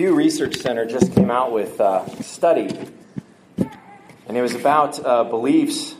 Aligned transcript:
Pew 0.00 0.14
Research 0.14 0.56
Center 0.56 0.86
just 0.86 1.14
came 1.14 1.30
out 1.30 1.52
with 1.52 1.78
a 1.78 2.10
study, 2.22 2.74
and 4.26 4.34
it 4.34 4.40
was 4.40 4.54
about 4.54 4.98
uh, 5.04 5.24
beliefs 5.24 5.94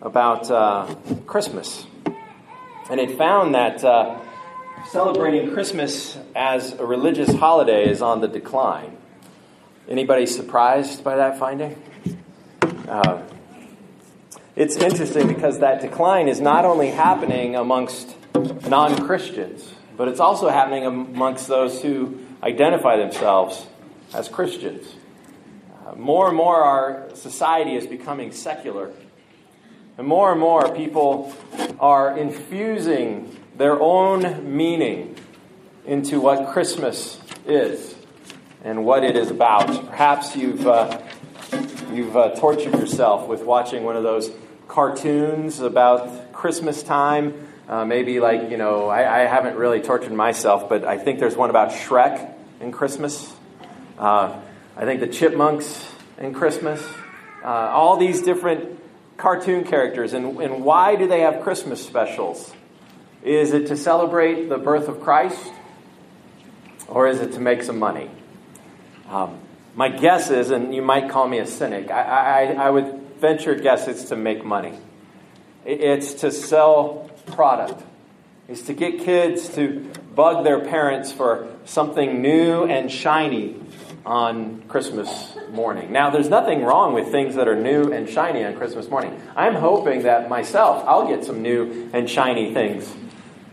about 0.00 0.50
uh, 0.50 0.94
Christmas. 1.26 1.86
And 2.88 2.98
it 2.98 3.18
found 3.18 3.54
that 3.54 3.84
uh, 3.84 4.18
celebrating 4.88 5.52
Christmas 5.52 6.16
as 6.34 6.72
a 6.72 6.86
religious 6.86 7.30
holiday 7.34 7.86
is 7.86 8.00
on 8.00 8.22
the 8.22 8.28
decline. 8.28 8.96
Anybody 9.86 10.24
surprised 10.24 11.04
by 11.04 11.16
that 11.16 11.38
finding? 11.38 11.76
Uh, 12.88 13.24
it's 14.56 14.76
interesting 14.76 15.28
because 15.28 15.58
that 15.58 15.82
decline 15.82 16.28
is 16.28 16.40
not 16.40 16.64
only 16.64 16.88
happening 16.88 17.56
amongst 17.56 18.16
non 18.66 19.04
Christians, 19.04 19.70
but 19.98 20.08
it's 20.08 20.18
also 20.18 20.48
happening 20.48 20.86
amongst 20.86 21.46
those 21.46 21.82
who 21.82 22.21
identify 22.42 22.96
themselves 22.96 23.66
as 24.12 24.28
Christians. 24.28 24.86
Uh, 25.86 25.94
more 25.94 26.28
and 26.28 26.36
more, 26.36 26.56
our 26.56 27.08
society 27.14 27.76
is 27.76 27.86
becoming 27.86 28.32
secular. 28.32 28.90
And 29.98 30.06
more 30.06 30.32
and 30.32 30.40
more, 30.40 30.74
people 30.74 31.32
are 31.78 32.16
infusing 32.16 33.36
their 33.56 33.80
own 33.80 34.56
meaning 34.56 35.16
into 35.84 36.20
what 36.20 36.48
Christmas 36.48 37.20
is 37.46 37.94
and 38.64 38.84
what 38.84 39.04
it 39.04 39.16
is 39.16 39.30
about. 39.30 39.88
Perhaps 39.88 40.36
you've, 40.36 40.66
uh, 40.66 41.00
you've 41.92 42.16
uh, 42.16 42.34
tortured 42.36 42.74
yourself 42.74 43.28
with 43.28 43.42
watching 43.42 43.84
one 43.84 43.96
of 43.96 44.02
those 44.02 44.30
cartoons 44.68 45.60
about 45.60 46.32
Christmas 46.32 46.82
time. 46.82 47.48
Uh, 47.72 47.86
maybe 47.86 48.20
like, 48.20 48.50
you 48.50 48.58
know, 48.58 48.90
I, 48.90 49.22
I, 49.22 49.24
haven't 49.24 49.56
really 49.56 49.80
tortured 49.80 50.12
myself, 50.12 50.68
but 50.68 50.84
I 50.84 50.98
think 50.98 51.18
there's 51.18 51.38
one 51.38 51.48
about 51.48 51.70
Shrek 51.70 52.30
in 52.60 52.70
Christmas. 52.70 53.32
Uh, 53.98 54.38
I 54.76 54.84
think 54.84 55.00
the 55.00 55.06
Chipmunks 55.06 55.82
in 56.18 56.34
Christmas. 56.34 56.86
Uh, 57.42 57.48
all 57.48 57.96
these 57.96 58.20
different 58.20 58.78
cartoon 59.16 59.64
characters. 59.64 60.12
And, 60.12 60.38
and 60.42 60.62
why 60.62 60.96
do 60.96 61.08
they 61.08 61.20
have 61.20 61.42
Christmas 61.42 61.82
specials? 61.82 62.52
Is 63.22 63.54
it 63.54 63.68
to 63.68 63.76
celebrate 63.78 64.50
the 64.50 64.58
birth 64.58 64.86
of 64.86 65.00
Christ? 65.00 65.50
Or 66.88 67.08
is 67.08 67.20
it 67.20 67.32
to 67.32 67.40
make 67.40 67.62
some 67.62 67.78
money? 67.78 68.10
Um, 69.08 69.38
my 69.74 69.88
guess 69.88 70.28
is, 70.28 70.50
and 70.50 70.74
you 70.74 70.82
might 70.82 71.08
call 71.08 71.26
me 71.26 71.38
a 71.38 71.46
cynic, 71.46 71.90
I, 71.90 72.02
I, 72.02 72.66
I 72.66 72.68
would 72.68 73.16
venture 73.18 73.54
guess 73.54 73.88
it's 73.88 74.04
to 74.10 74.16
make 74.16 74.44
money. 74.44 74.78
It's 75.64 76.12
to 76.14 76.30
sell 76.30 77.08
product. 77.26 77.82
is 78.48 78.62
to 78.62 78.74
get 78.74 79.00
kids 79.00 79.48
to 79.54 79.90
bug 80.14 80.44
their 80.44 80.60
parents 80.60 81.12
for 81.12 81.48
something 81.64 82.20
new 82.20 82.64
and 82.64 82.90
shiny 82.90 83.56
on 84.04 84.62
Christmas 84.62 85.36
morning. 85.50 85.92
Now, 85.92 86.10
there's 86.10 86.28
nothing 86.28 86.64
wrong 86.64 86.92
with 86.92 87.08
things 87.10 87.36
that 87.36 87.46
are 87.46 87.56
new 87.56 87.92
and 87.92 88.08
shiny 88.08 88.44
on 88.44 88.56
Christmas 88.56 88.88
morning. 88.88 89.20
I'm 89.36 89.54
hoping 89.54 90.02
that 90.02 90.28
myself, 90.28 90.84
I'll 90.86 91.06
get 91.06 91.24
some 91.24 91.40
new 91.42 91.88
and 91.92 92.10
shiny 92.10 92.52
things 92.52 92.92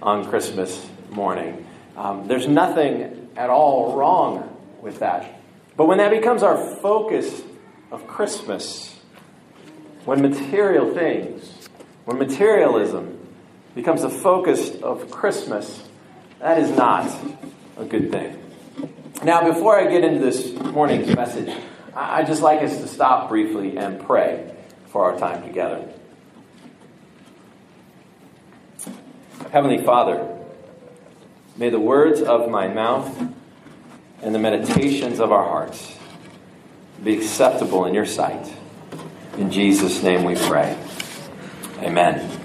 on 0.01 0.25
Christmas 0.25 0.89
morning. 1.11 1.65
Um, 1.95 2.27
there's 2.27 2.47
nothing 2.47 3.29
at 3.35 3.49
all 3.49 3.95
wrong 3.95 4.57
with 4.81 4.99
that. 4.99 5.39
But 5.77 5.85
when 5.85 5.99
that 5.99 6.11
becomes 6.11 6.43
our 6.43 6.57
focus 6.57 7.41
of 7.91 8.07
Christmas, 8.07 8.97
when 10.05 10.21
material 10.21 10.93
things, 10.93 11.69
when 12.05 12.17
materialism 12.17 13.18
becomes 13.75 14.01
the 14.01 14.09
focus 14.09 14.71
of 14.81 15.09
Christmas, 15.11 15.87
that 16.39 16.57
is 16.57 16.71
not 16.71 17.09
a 17.77 17.85
good 17.85 18.11
thing. 18.11 18.37
Now, 19.23 19.51
before 19.51 19.79
I 19.79 19.89
get 19.89 20.03
into 20.03 20.19
this 20.19 20.53
morning's 20.53 21.13
message, 21.13 21.55
I'd 21.93 22.27
just 22.27 22.41
like 22.41 22.61
us 22.61 22.77
to 22.77 22.87
stop 22.87 23.29
briefly 23.29 23.77
and 23.77 23.99
pray 23.99 24.55
for 24.87 25.03
our 25.03 25.19
time 25.19 25.43
together. 25.43 25.87
Heavenly 29.51 29.83
Father, 29.83 30.37
may 31.57 31.69
the 31.69 31.79
words 31.79 32.21
of 32.21 32.49
my 32.49 32.67
mouth 32.67 33.33
and 34.21 34.35
the 34.35 34.39
meditations 34.39 35.19
of 35.19 35.31
our 35.31 35.43
hearts 35.43 35.97
be 37.03 37.17
acceptable 37.17 37.85
in 37.85 37.93
your 37.93 38.05
sight. 38.05 38.53
In 39.37 39.51
Jesus' 39.51 40.03
name 40.03 40.23
we 40.23 40.35
pray. 40.35 40.77
Amen. 41.79 42.38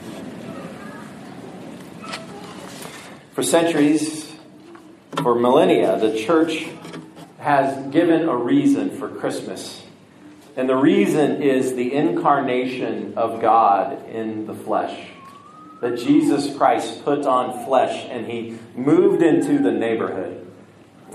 For 3.35 3.43
centuries, 3.43 4.33
for 5.17 5.35
millennia, 5.35 5.99
the 5.99 6.17
church 6.17 6.69
has 7.41 7.93
given 7.93 8.29
a 8.29 8.37
reason 8.37 8.97
for 8.97 9.09
Christmas. 9.09 9.83
And 10.57 10.69
the 10.69 10.77
reason 10.77 11.43
is 11.43 11.75
the 11.75 11.95
incarnation 11.95 13.15
of 13.17 13.41
God 13.41 14.09
in 14.09 14.47
the 14.47 14.55
flesh. 14.55 15.09
That 15.81 15.99
Jesus 15.99 16.57
Christ 16.57 17.05
put 17.05 17.27
on 17.27 17.67
flesh 17.67 18.07
and 18.09 18.25
he 18.25 18.57
moved 18.77 19.21
into 19.21 19.59
the 19.59 19.73
neighborhood. 19.73 20.47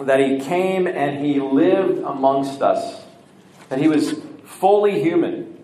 That 0.01 0.19
he 0.19 0.41
came 0.41 0.87
and 0.87 1.25
he 1.25 1.39
lived 1.39 1.99
amongst 1.99 2.61
us. 2.61 3.01
That 3.69 3.79
he 3.79 3.87
was 3.87 4.19
fully 4.43 5.01
human 5.01 5.57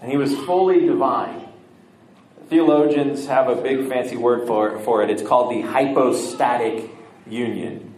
and 0.00 0.10
he 0.10 0.16
was 0.16 0.34
fully 0.38 0.84
divine. 0.86 1.47
Theologians 2.48 3.26
have 3.26 3.48
a 3.48 3.56
big 3.56 3.88
fancy 3.88 4.16
word 4.16 4.46
for, 4.46 4.78
for 4.80 5.02
it. 5.02 5.10
It's 5.10 5.22
called 5.22 5.52
the 5.52 5.60
hypostatic 5.60 6.90
union. 7.28 7.94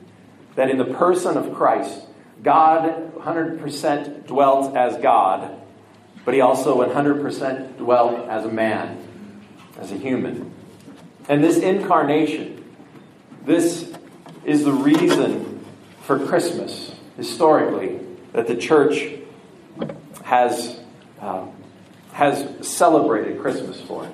That 0.56 0.70
in 0.70 0.78
the 0.78 0.84
person 0.84 1.36
of 1.36 1.54
Christ, 1.54 2.02
God 2.42 3.14
100% 3.16 4.26
dwelt 4.26 4.76
as 4.76 4.96
God, 4.96 5.56
but 6.24 6.34
he 6.34 6.40
also 6.40 6.84
100% 6.84 7.76
dwelt 7.76 8.28
as 8.28 8.44
a 8.44 8.48
man, 8.48 8.98
as 9.78 9.92
a 9.92 9.96
human. 9.96 10.52
And 11.28 11.44
this 11.44 11.58
incarnation, 11.58 12.64
this 13.44 13.92
is 14.44 14.64
the 14.64 14.72
reason 14.72 15.64
for 16.02 16.26
Christmas, 16.26 16.92
historically, 17.16 18.00
that 18.32 18.48
the 18.48 18.56
church 18.56 19.12
has, 20.24 20.80
uh, 21.20 21.46
has 22.12 22.66
celebrated 22.66 23.40
Christmas 23.40 23.80
for. 23.80 24.10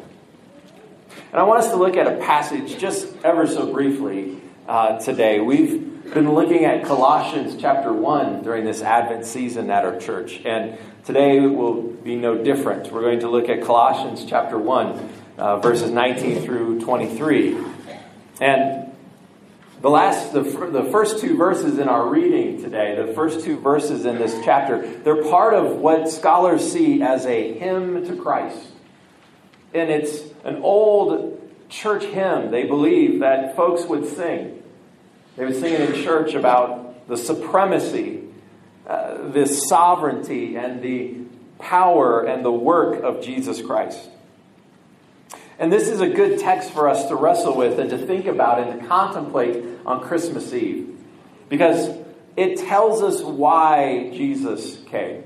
And 1.37 1.43
I 1.43 1.45
want 1.49 1.61
us 1.61 1.69
to 1.69 1.77
look 1.77 1.99
at 1.99 2.07
a 2.07 2.17
passage 2.17 2.79
just 2.79 3.15
ever 3.23 3.47
so 3.47 3.71
briefly 3.71 4.41
uh, 4.67 4.99
today. 5.01 5.39
We've 5.39 6.15
been 6.15 6.33
looking 6.33 6.65
at 6.65 6.87
Colossians 6.87 7.61
chapter 7.61 7.93
1 7.93 8.43
during 8.43 8.65
this 8.65 8.81
Advent 8.81 9.27
season 9.27 9.69
at 9.69 9.85
our 9.85 10.01
church. 10.01 10.41
And 10.47 10.79
today 11.05 11.41
will 11.41 11.83
be 11.83 12.17
no 12.17 12.43
different. 12.43 12.91
We're 12.91 13.03
going 13.03 13.21
to 13.21 13.29
look 13.29 13.51
at 13.51 13.63
Colossians 13.65 14.25
chapter 14.25 14.57
1, 14.57 15.11
uh, 15.37 15.59
verses 15.59 15.91
19 15.91 16.43
through 16.43 16.81
23. 16.81 17.59
And 18.41 18.91
the 19.83 19.91
last, 19.91 20.33
the, 20.33 20.41
the 20.41 20.85
first 20.85 21.21
two 21.21 21.37
verses 21.37 21.79
in 21.79 21.87
our 21.87 22.09
reading 22.09 22.63
today, 22.63 22.97
the 22.97 23.13
first 23.13 23.45
two 23.45 23.61
verses 23.61 24.07
in 24.07 24.17
this 24.17 24.35
chapter, 24.43 24.89
they're 25.01 25.23
part 25.25 25.53
of 25.53 25.77
what 25.77 26.09
scholars 26.09 26.73
see 26.73 27.03
as 27.03 27.27
a 27.27 27.53
hymn 27.53 28.07
to 28.07 28.17
Christ. 28.17 28.69
And 29.75 29.91
it's 29.91 30.21
an 30.45 30.57
old 30.63 31.41
church 31.69 32.05
hymn 32.05 32.51
they 32.51 32.65
believe 32.65 33.21
that 33.21 33.57
folks 33.57 33.85
would 33.87 34.07
sing. 34.07 34.63
They 35.37 35.45
would 35.45 35.57
sing 35.57 35.75
it 35.75 35.95
in 35.95 36.03
church 36.03 36.35
about 36.35 37.09
the 37.09 37.17
supremacy, 37.17 38.23
uh, 38.87 39.29
the 39.29 39.47
sovereignty, 39.47 40.57
and 40.57 40.83
the 40.83 41.17
power 41.59 42.25
and 42.25 42.45
the 42.45 42.53
work 42.53 43.03
of 43.03 43.23
Jesus 43.23 43.61
Christ. 43.61 44.09
And 45.59 45.73
this 45.73 45.89
is 45.89 46.01
a 46.01 46.09
good 46.09 46.39
text 46.39 46.71
for 46.71 46.89
us 46.89 47.07
to 47.07 47.17
wrestle 47.17 47.57
with 47.57 47.79
and 47.79 47.91
to 47.91 47.99
think 47.99 48.27
about 48.27 48.61
and 48.61 48.81
to 48.81 48.87
contemplate 48.87 49.65
on 49.87 50.03
Christmas 50.03 50.53
Eve. 50.53 50.99
Because 51.49 51.97
it 52.37 52.59
tells 52.59 53.03
us 53.03 53.23
why 53.23 54.11
Jesus 54.13 54.79
came. 54.87 55.25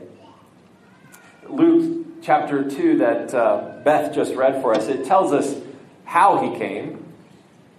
Luke 1.48 1.99
chapter 2.22 2.68
2 2.68 2.98
that 2.98 3.34
uh, 3.34 3.80
Beth 3.84 4.14
just 4.14 4.34
read 4.34 4.60
for 4.60 4.74
us, 4.74 4.88
it 4.88 5.04
tells 5.04 5.32
us 5.32 5.60
how 6.04 6.42
he 6.42 6.58
came. 6.58 7.04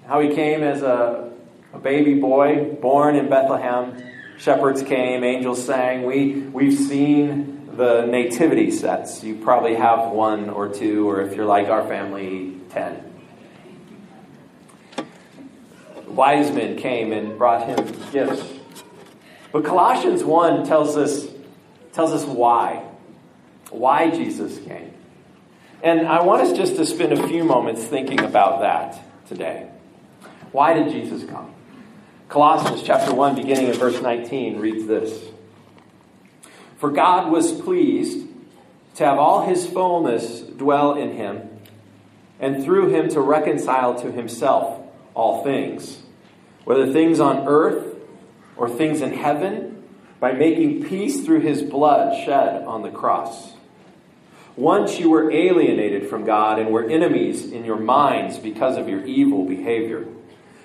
How 0.08 0.20
he 0.20 0.34
came 0.34 0.64
as 0.64 0.82
a, 0.82 1.32
a 1.74 1.80
baby 1.80 2.16
boy 2.16 2.76
born 2.82 3.16
in 3.16 3.30
Bethlehem. 3.30 4.02
Shepherds 4.38 4.82
came, 4.82 5.24
angels 5.24 5.64
sang. 5.64 6.06
We, 6.06 6.42
we've 6.42 6.78
seen 6.78 7.70
the 7.76 8.06
nativity 8.06 8.72
sets. 8.72 9.24
You 9.24 9.36
probably 9.36 9.76
have 9.76 10.12
one 10.12 10.50
or 10.50 10.70
two, 10.70 11.10
or 11.10 11.22
if 11.22 11.36
you're 11.36 11.46
like 11.46 11.68
our 11.68 11.88
family, 11.88 12.58
ten. 12.70 13.08
Wise 16.08 16.52
men 16.52 16.78
came 16.78 17.14
and 17.14 17.38
brought 17.38 17.68
him 17.68 17.96
gifts. 18.12 18.44
But 19.54 19.64
Colossians 19.64 20.24
1 20.24 20.66
tells 20.66 20.98
us, 20.98 21.28
tells 21.94 22.12
us 22.12 22.26
why 22.26 22.91
why 23.72 24.10
Jesus 24.12 24.60
came. 24.60 24.94
And 25.84 26.08
I 26.08 26.22
want 26.22 26.42
us 26.44 26.56
just 26.56 26.76
to 26.76 26.86
spend 26.86 27.14
a 27.14 27.28
few 27.28 27.44
moments 27.44 27.84
thinking 27.84 28.20
about 28.22 28.62
that 28.62 29.02
today. 29.28 29.68
Why 30.52 30.74
did 30.74 30.92
Jesus 30.92 31.28
come? 31.30 31.54
Colossians 32.30 32.84
chapter 32.84 33.14
1, 33.14 33.36
beginning 33.36 33.68
in 33.68 33.74
verse 33.74 34.02
19, 34.02 34.60
reads 34.60 34.86
this 34.86 35.28
For 36.78 36.92
God 36.92 37.32
was 37.32 37.52
pleased 37.52 38.28
to 38.96 39.06
have 39.06 39.18
all 39.18 39.48
his 39.48 39.66
fullness 39.68 40.42
dwell 40.42 40.96
in 40.96 41.14
him, 41.14 41.50
and 42.40 42.64
through 42.64 42.90
him 42.90 43.10
to 43.10 43.22
reconcile 43.22 44.00
to 44.02 44.12
himself 44.12 44.86
all 45.14 45.44
things, 45.44 46.02
whether 46.64 46.92
things 46.92 47.20
on 47.20 47.48
earth 47.48 47.96
or 48.56 48.70
things 48.70 49.02
in 49.02 49.14
heaven, 49.14 49.84
by 50.20 50.34
making 50.34 50.84
peace 50.84 51.26
through 51.26 51.40
his 51.40 51.64
blood 51.64 52.24
shed 52.24 52.64
on 52.64 52.84
the 52.84 52.92
cross. 52.92 53.54
Once 54.56 55.00
you 55.00 55.10
were 55.10 55.32
alienated 55.32 56.10
from 56.10 56.26
God 56.26 56.60
and 56.60 56.72
were 56.72 56.90
enemies 56.90 57.52
in 57.52 57.64
your 57.64 57.80
minds 57.80 58.38
because 58.38 58.78
of 58.78 58.90
your 58.90 59.06
evil 59.06 59.46
behavior. 59.46 60.06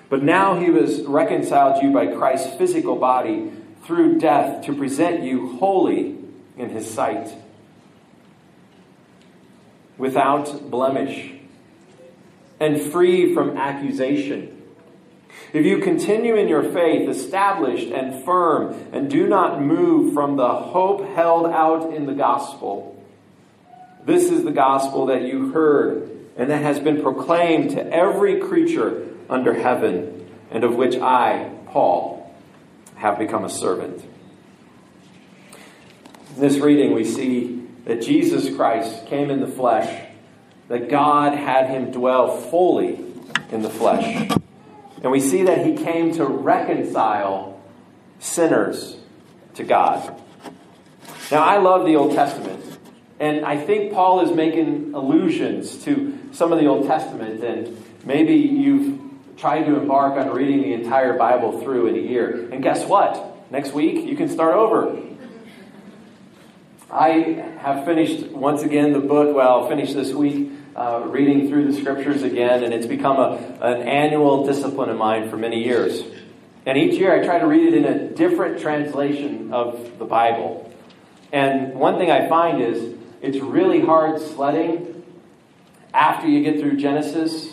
But 0.09 0.23
now 0.23 0.59
he 0.59 0.65
has 0.65 1.01
reconciled 1.03 1.81
you 1.81 1.91
by 1.91 2.07
Christ's 2.07 2.55
physical 2.55 2.95
body 2.95 3.51
through 3.83 4.19
death 4.19 4.65
to 4.65 4.73
present 4.73 5.23
you 5.23 5.57
holy 5.57 6.17
in 6.57 6.69
his 6.69 6.89
sight, 6.89 7.33
without 9.97 10.69
blemish, 10.69 11.31
and 12.59 12.81
free 12.81 13.33
from 13.33 13.55
accusation. 13.55 14.53
If 15.53 15.65
you 15.65 15.79
continue 15.79 16.35
in 16.35 16.47
your 16.47 16.63
faith, 16.63 17.07
established 17.07 17.87
and 17.87 18.23
firm, 18.25 18.75
and 18.91 19.09
do 19.09 19.27
not 19.27 19.61
move 19.61 20.13
from 20.13 20.35
the 20.35 20.47
hope 20.49 21.07
held 21.15 21.45
out 21.45 21.93
in 21.93 22.05
the 22.05 22.13
gospel, 22.13 22.96
this 24.07 24.31
is 24.31 24.45
the 24.45 24.51
gospel 24.51 25.07
that 25.07 25.23
you 25.23 25.51
heard 25.51 26.09
and 26.37 26.49
that 26.49 26.61
has 26.61 26.79
been 26.79 27.01
proclaimed 27.01 27.71
to 27.71 27.93
every 27.93 28.39
creature 28.39 29.05
under 29.29 29.53
heaven, 29.53 30.29
and 30.49 30.63
of 30.63 30.75
which 30.75 30.95
I, 30.95 31.51
Paul, 31.67 32.33
have 32.95 33.19
become 33.19 33.43
a 33.43 33.49
servant. 33.49 34.01
In 36.35 36.41
this 36.41 36.57
reading, 36.57 36.93
we 36.93 37.03
see 37.03 37.67
that 37.83 38.01
Jesus 38.01 38.55
Christ 38.55 39.07
came 39.07 39.29
in 39.29 39.41
the 39.41 39.47
flesh, 39.47 40.07
that 40.69 40.89
God 40.89 41.33
had 41.33 41.69
him 41.69 41.91
dwell 41.91 42.37
fully 42.37 43.03
in 43.51 43.61
the 43.61 43.69
flesh. 43.69 44.31
And 45.03 45.11
we 45.11 45.19
see 45.19 45.43
that 45.43 45.65
he 45.65 45.75
came 45.75 46.13
to 46.13 46.25
reconcile 46.25 47.61
sinners 48.19 48.95
to 49.55 49.65
God. 49.65 50.21
Now, 51.29 51.43
I 51.43 51.57
love 51.57 51.85
the 51.85 51.97
Old 51.97 52.13
Testament. 52.13 52.76
And 53.19 53.45
I 53.45 53.57
think 53.57 53.93
Paul 53.93 54.21
is 54.21 54.31
making 54.31 54.93
allusions 54.93 55.83
to 55.85 56.17
some 56.31 56.51
of 56.51 56.59
the 56.59 56.67
Old 56.67 56.85
Testament. 56.85 57.43
And 57.43 57.83
maybe 58.05 58.35
you've 58.35 58.99
tried 59.37 59.63
to 59.63 59.79
embark 59.79 60.13
on 60.13 60.33
reading 60.33 60.61
the 60.61 60.73
entire 60.73 61.17
Bible 61.17 61.61
through 61.61 61.87
in 61.87 61.95
a 61.95 62.07
year. 62.07 62.49
And 62.51 62.61
guess 62.61 62.85
what? 62.85 63.51
Next 63.51 63.73
week, 63.73 64.05
you 64.05 64.15
can 64.15 64.29
start 64.29 64.53
over. 64.55 65.01
I 66.91 67.43
have 67.59 67.85
finished 67.85 68.27
once 68.29 68.61
again 68.61 68.93
the 68.93 68.99
book, 68.99 69.35
well, 69.35 69.67
finished 69.67 69.93
this 69.93 70.13
week, 70.13 70.51
uh, 70.75 71.03
reading 71.07 71.49
through 71.49 71.71
the 71.71 71.79
scriptures 71.79 72.23
again, 72.23 72.63
and 72.63 72.73
it's 72.73 72.85
become 72.85 73.17
a, 73.17 73.35
an 73.61 73.81
annual 73.81 74.45
discipline 74.45 74.89
of 74.89 74.97
mine 74.97 75.29
for 75.29 75.37
many 75.37 75.63
years. 75.63 76.03
And 76.65 76.77
each 76.77 76.95
year 76.95 77.13
I 77.13 77.25
try 77.25 77.39
to 77.39 77.47
read 77.47 77.73
it 77.73 77.73
in 77.73 77.85
a 77.85 78.09
different 78.09 78.59
translation 78.59 79.53
of 79.53 79.97
the 79.97 80.05
Bible. 80.05 80.71
And 81.31 81.73
one 81.75 81.97
thing 81.97 82.09
I 82.09 82.29
find 82.29 82.61
is 82.61 82.95
it's 83.21 83.39
really 83.39 83.81
hard 83.81 84.19
sledding 84.21 85.03
after 85.93 86.27
you 86.27 86.43
get 86.43 86.59
through 86.59 86.77
Genesis 86.77 87.49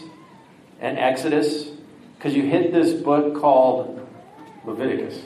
and 0.80 0.98
Exodus 0.98 1.70
because 2.16 2.34
you 2.34 2.42
hit 2.42 2.72
this 2.72 2.92
book 3.02 3.40
called 3.40 4.06
Leviticus. 4.64 5.20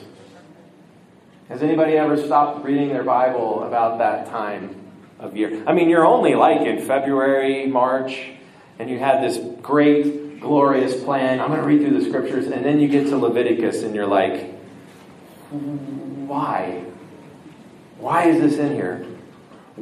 Has 1.49 1.63
anybody 1.63 1.93
ever 1.93 2.15
stopped 2.15 2.63
reading 2.63 2.89
their 2.89 3.03
Bible 3.03 3.63
about 3.63 3.97
that 3.97 4.27
time 4.27 4.75
of 5.17 5.35
year? 5.35 5.63
I 5.65 5.73
mean, 5.73 5.89
you're 5.89 6.05
only 6.05 6.35
like 6.35 6.61
in 6.61 6.85
February, 6.85 7.65
March, 7.65 8.29
and 8.77 8.89
you 8.89 8.99
had 8.99 9.23
this 9.23 9.39
great, 9.61 10.39
glorious 10.39 11.03
plan. 11.03 11.39
I'm 11.39 11.47
going 11.47 11.59
to 11.59 11.65
read 11.65 11.81
through 11.81 11.99
the 11.99 12.07
scriptures, 12.07 12.47
and 12.47 12.63
then 12.63 12.79
you 12.79 12.87
get 12.87 13.07
to 13.07 13.17
Leviticus, 13.17 13.81
and 13.83 13.95
you're 13.95 14.07
like, 14.07 14.53
why? 15.49 16.83
Why 17.97 18.25
is 18.25 18.39
this 18.39 18.59
in 18.59 18.75
here? 18.75 19.05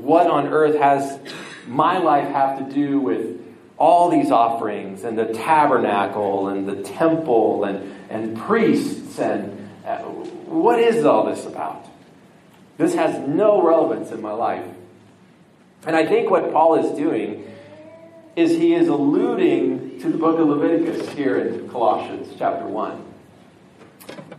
What 0.02 0.28
on 0.28 0.48
earth 0.48 0.80
has 0.80 1.20
my 1.68 1.98
life 1.98 2.28
have 2.30 2.60
to 2.60 2.74
do 2.74 3.00
with 3.00 3.42
all 3.78 4.10
these 4.10 4.32
offerings 4.32 5.04
and 5.04 5.18
the 5.18 5.26
tabernacle 5.26 6.48
and 6.48 6.68
the 6.68 6.82
temple 6.84 7.64
and, 7.64 7.94
and 8.10 8.38
priests 8.38 9.20
and 9.20 9.70
uh, 9.86 10.00
what 10.00 10.80
is 10.80 11.06
all 11.06 11.26
this 11.26 11.46
about? 11.46 11.86
This 12.78 12.94
has 12.96 13.28
no 13.28 13.62
relevance 13.62 14.12
in 14.12 14.22
my 14.22 14.32
life. 14.32 14.66
And 15.86 15.96
I 15.96 16.06
think 16.06 16.30
what 16.30 16.52
Paul 16.52 16.76
is 16.76 16.98
doing 16.98 17.44
is 18.36 18.52
he 18.52 18.74
is 18.74 18.88
alluding 18.88 20.00
to 20.02 20.10
the 20.10 20.18
book 20.18 20.40
of 20.40 20.48
Leviticus 20.48 21.10
here 21.10 21.38
in 21.38 21.70
Colossians 21.70 22.34
chapter 22.38 22.68
1. 22.68 23.04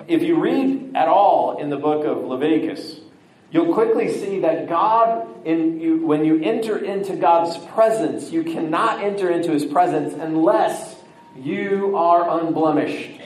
If 0.07 0.23
you 0.23 0.41
read 0.41 0.93
at 0.95 1.09
all 1.09 1.59
in 1.59 1.69
the 1.69 1.77
book 1.77 2.05
of 2.05 2.25
Leviticus, 2.25 3.01
you'll 3.51 3.73
quickly 3.73 4.13
see 4.13 4.41
that 4.41 4.69
God, 4.69 5.27
in 5.47 5.81
you, 5.81 6.07
when 6.07 6.25
you 6.25 6.41
enter 6.43 6.79
into 6.79 7.17
God's 7.17 7.57
presence, 7.67 8.31
you 8.31 8.45
cannot 8.45 9.03
enter 9.03 9.31
into 9.31 9.51
his 9.53 9.65
presence 9.65 10.15
unless 10.15 10.97
you 11.37 11.97
are 11.97 12.41
unblemished, 12.41 13.21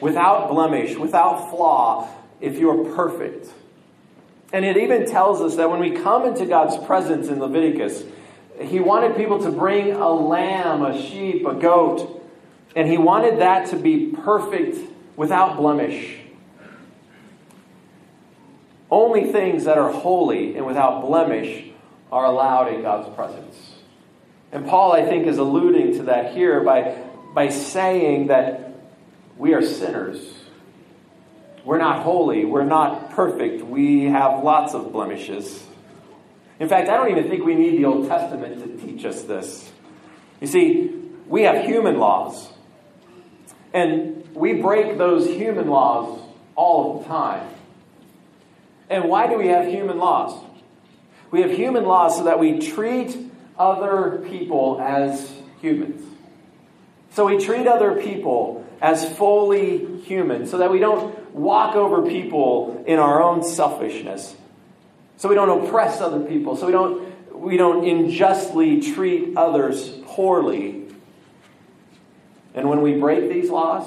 without 0.00 0.48
blemish, 0.48 0.96
without 0.96 1.50
flaw, 1.50 2.08
if 2.40 2.58
you're 2.58 2.84
perfect. 2.94 3.48
And 4.52 4.64
it 4.64 4.76
even 4.76 5.06
tells 5.06 5.40
us 5.40 5.56
that 5.56 5.70
when 5.70 5.80
we 5.80 5.92
come 5.92 6.26
into 6.26 6.46
God's 6.46 6.76
presence 6.86 7.28
in 7.28 7.38
Leviticus, 7.38 8.02
he 8.60 8.80
wanted 8.80 9.16
people 9.16 9.42
to 9.42 9.50
bring 9.50 9.92
a 9.92 10.10
lamb, 10.10 10.82
a 10.82 11.00
sheep, 11.00 11.46
a 11.46 11.54
goat, 11.54 12.16
and 12.74 12.88
he 12.88 12.98
wanted 12.98 13.40
that 13.40 13.68
to 13.70 13.76
be 13.76 14.08
perfect 14.08 14.78
without 15.16 15.56
blemish. 15.56 16.19
Only 18.90 19.30
things 19.30 19.64
that 19.64 19.78
are 19.78 19.92
holy 19.92 20.56
and 20.56 20.66
without 20.66 21.02
blemish 21.02 21.64
are 22.10 22.24
allowed 22.24 22.74
in 22.74 22.82
God's 22.82 23.14
presence. 23.14 23.74
And 24.52 24.66
Paul, 24.66 24.92
I 24.92 25.04
think, 25.04 25.26
is 25.26 25.38
alluding 25.38 25.94
to 25.98 26.02
that 26.04 26.34
here 26.34 26.62
by, 26.62 26.96
by 27.34 27.50
saying 27.50 28.28
that 28.28 28.74
we 29.36 29.54
are 29.54 29.62
sinners. 29.62 30.18
We're 31.64 31.78
not 31.78 32.02
holy. 32.02 32.44
We're 32.44 32.64
not 32.64 33.10
perfect. 33.10 33.62
We 33.62 34.04
have 34.04 34.42
lots 34.42 34.74
of 34.74 34.92
blemishes. 34.92 35.64
In 36.58 36.68
fact, 36.68 36.88
I 36.88 36.96
don't 36.96 37.10
even 37.10 37.28
think 37.28 37.44
we 37.44 37.54
need 37.54 37.78
the 37.78 37.84
Old 37.84 38.08
Testament 38.08 38.58
to 38.60 38.86
teach 38.86 39.04
us 39.04 39.22
this. 39.22 39.70
You 40.40 40.46
see, 40.46 40.88
we 41.26 41.42
have 41.42 41.64
human 41.64 41.98
laws. 41.98 42.50
And 43.72 44.34
we 44.34 44.54
break 44.54 44.98
those 44.98 45.28
human 45.28 45.68
laws 45.68 46.20
all 46.56 46.98
the 46.98 47.06
time. 47.06 47.48
And 48.90 49.08
why 49.08 49.28
do 49.28 49.38
we 49.38 49.46
have 49.46 49.66
human 49.66 49.98
laws? 49.98 50.44
We 51.30 51.42
have 51.42 51.52
human 51.52 51.84
laws 51.84 52.18
so 52.18 52.24
that 52.24 52.40
we 52.40 52.58
treat 52.58 53.16
other 53.56 54.22
people 54.28 54.80
as 54.82 55.32
humans. 55.62 56.02
So 57.12 57.24
we 57.26 57.38
treat 57.38 57.68
other 57.68 58.02
people 58.02 58.66
as 58.80 59.16
fully 59.16 60.00
human 60.02 60.46
so 60.46 60.58
that 60.58 60.70
we 60.70 60.80
don't 60.80 61.34
walk 61.34 61.76
over 61.76 62.02
people 62.02 62.82
in 62.86 62.98
our 62.98 63.22
own 63.22 63.44
selfishness. 63.44 64.34
So 65.18 65.28
we 65.28 65.36
don't 65.36 65.64
oppress 65.64 66.00
other 66.00 66.20
people. 66.20 66.56
So 66.56 66.66
we 66.66 66.72
don't 66.72 67.10
we 67.32 67.56
don't 67.56 67.86
unjustly 67.86 68.80
treat 68.80 69.36
others 69.36 69.88
poorly. 70.06 70.88
And 72.54 72.68
when 72.68 72.82
we 72.82 72.94
break 72.94 73.30
these 73.30 73.50
laws, 73.50 73.86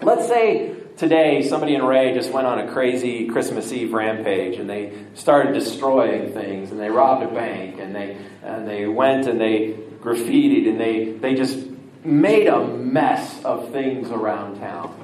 let's 0.00 0.26
say 0.28 0.79
today 0.96 1.46
somebody 1.48 1.74
in 1.74 1.82
Wray 1.82 2.14
just 2.14 2.32
went 2.32 2.46
on 2.46 2.58
a 2.58 2.72
crazy 2.72 3.26
Christmas 3.26 3.72
Eve 3.72 3.92
rampage 3.92 4.58
and 4.58 4.68
they 4.68 4.92
started 5.14 5.54
destroying 5.54 6.32
things 6.32 6.70
and 6.70 6.80
they 6.80 6.90
robbed 6.90 7.22
a 7.22 7.34
bank 7.34 7.78
and 7.80 7.94
they 7.94 8.16
and 8.42 8.66
they 8.66 8.86
went 8.86 9.26
and 9.26 9.40
they 9.40 9.76
graffitied 10.00 10.68
and 10.68 10.80
they 10.80 11.12
they 11.12 11.34
just 11.34 11.58
made 12.04 12.46
a 12.46 12.66
mess 12.66 13.44
of 13.44 13.70
things 13.72 14.10
around 14.10 14.58
town. 14.58 14.96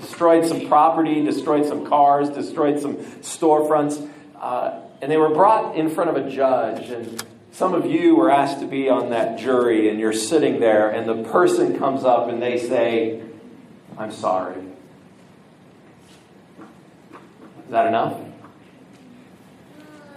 Destroyed 0.00 0.46
some 0.46 0.66
property, 0.66 1.22
destroyed 1.22 1.66
some 1.66 1.86
cars, 1.86 2.30
destroyed 2.30 2.80
some 2.80 2.96
storefronts, 2.96 4.08
uh, 4.40 4.80
and 5.02 5.10
they 5.10 5.18
were 5.18 5.28
brought 5.28 5.76
in 5.76 5.90
front 5.90 6.10
of 6.10 6.16
a 6.16 6.30
judge 6.30 6.88
and 6.90 7.22
some 7.52 7.74
of 7.74 7.84
you 7.84 8.16
were 8.16 8.30
asked 8.30 8.60
to 8.60 8.66
be 8.66 8.88
on 8.88 9.10
that 9.10 9.38
jury 9.38 9.90
and 9.90 9.98
you're 10.00 10.12
sitting 10.12 10.60
there 10.60 10.88
and 10.88 11.08
the 11.08 11.30
person 11.30 11.78
comes 11.78 12.04
up 12.04 12.28
and 12.28 12.40
they 12.40 12.58
say, 12.58 13.22
I'm 13.98 14.12
sorry. 14.12 14.56
Is 17.70 17.72
that 17.72 17.86
enough? 17.86 18.20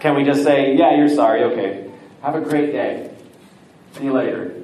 Can 0.00 0.16
we 0.16 0.24
just 0.24 0.42
say, 0.42 0.76
yeah, 0.76 0.96
you're 0.96 1.08
sorry, 1.08 1.44
okay. 1.44 1.88
Have 2.20 2.34
a 2.34 2.40
great 2.40 2.72
day. 2.72 3.14
See 3.92 4.06
you 4.06 4.12
later. 4.12 4.56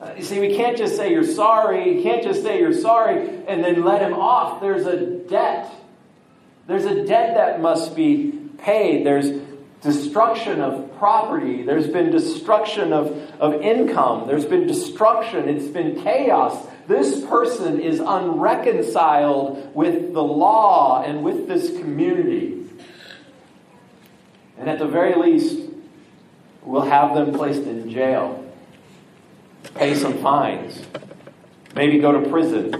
Uh, 0.00 0.12
You 0.16 0.22
see, 0.22 0.38
we 0.38 0.54
can't 0.54 0.78
just 0.78 0.94
say 0.94 1.10
you're 1.10 1.24
sorry. 1.24 1.96
You 1.96 2.00
can't 2.04 2.22
just 2.22 2.44
say 2.44 2.60
you're 2.60 2.72
sorry 2.72 3.44
and 3.48 3.64
then 3.64 3.82
let 3.82 4.02
him 4.02 4.12
off. 4.12 4.60
There's 4.60 4.86
a 4.86 5.04
debt. 5.04 5.68
There's 6.68 6.84
a 6.84 7.04
debt 7.04 7.34
that 7.34 7.60
must 7.60 7.96
be 7.96 8.38
paid. 8.58 9.04
There's 9.04 9.42
destruction 9.82 10.60
of 10.60 10.96
property. 10.96 11.64
There's 11.64 11.88
been 11.88 12.12
destruction 12.12 12.92
of, 12.92 13.08
of 13.40 13.62
income. 13.62 14.28
There's 14.28 14.44
been 14.44 14.68
destruction. 14.68 15.48
It's 15.48 15.66
been 15.66 16.00
chaos. 16.04 16.68
This 16.90 17.24
person 17.24 17.78
is 17.78 18.00
unreconciled 18.00 19.76
with 19.76 20.12
the 20.12 20.24
law 20.24 21.04
and 21.04 21.22
with 21.22 21.46
this 21.46 21.70
community. 21.78 22.64
And 24.58 24.68
at 24.68 24.80
the 24.80 24.88
very 24.88 25.14
least, 25.14 25.70
we'll 26.64 26.80
have 26.80 27.14
them 27.14 27.32
placed 27.32 27.62
in 27.62 27.88
jail, 27.92 28.44
pay 29.76 29.94
some 29.94 30.18
fines, 30.20 30.82
maybe 31.76 32.00
go 32.00 32.10
to 32.10 32.28
prison. 32.28 32.74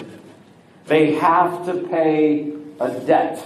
They 0.86 1.14
have 1.14 1.66
to 1.66 1.74
pay 1.86 2.52
a 2.80 2.90
debt 2.90 3.40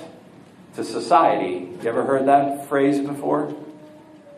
to 0.77 0.85
society. 0.85 1.69
You 1.83 1.89
ever 1.91 2.05
heard 2.05 2.25
that 2.29 2.71
phrase 2.71 3.07
before? 3.07 3.55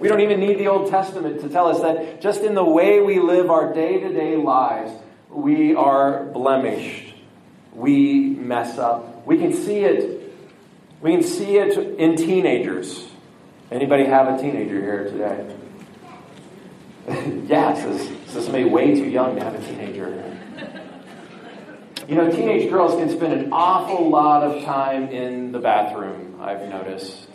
We 0.00 0.08
don't 0.08 0.22
even 0.22 0.40
need 0.40 0.58
the 0.58 0.66
Old 0.66 0.90
Testament 0.90 1.40
to 1.42 1.48
tell 1.48 1.68
us 1.68 1.82
that 1.82 2.20
just 2.20 2.40
in 2.40 2.54
the 2.54 2.64
way 2.64 2.98
we 2.98 3.20
live 3.20 3.48
our 3.48 3.72
day 3.72 4.00
to 4.00 4.12
day 4.12 4.34
lives, 4.34 4.90
we 5.36 5.74
are 5.74 6.24
blemished. 6.24 7.14
We 7.72 8.20
mess 8.20 8.78
up. 8.78 9.26
We 9.26 9.38
can 9.38 9.52
see 9.52 9.80
it. 9.80 10.34
We 11.00 11.12
can 11.12 11.22
see 11.22 11.58
it 11.58 11.76
in 11.98 12.16
teenagers. 12.16 13.06
Anybody 13.70 14.04
have 14.04 14.28
a 14.28 14.40
teenager 14.40 14.80
here 14.80 15.04
today? 15.04 15.56
yeah, 17.46 17.74
says, 17.74 18.10
says 18.26 18.44
somebody 18.44 18.64
way 18.64 18.94
too 18.94 19.08
young 19.08 19.36
to 19.36 19.44
have 19.44 19.54
a 19.54 19.66
teenager. 19.66 20.22
You 22.08 22.14
know, 22.14 22.30
teenage 22.30 22.70
girls 22.70 22.94
can 22.94 23.10
spend 23.10 23.32
an 23.32 23.52
awful 23.52 24.08
lot 24.08 24.44
of 24.44 24.64
time 24.64 25.08
in 25.08 25.52
the 25.52 25.58
bathroom, 25.58 26.40
I've 26.40 26.68
noticed. 26.68 27.28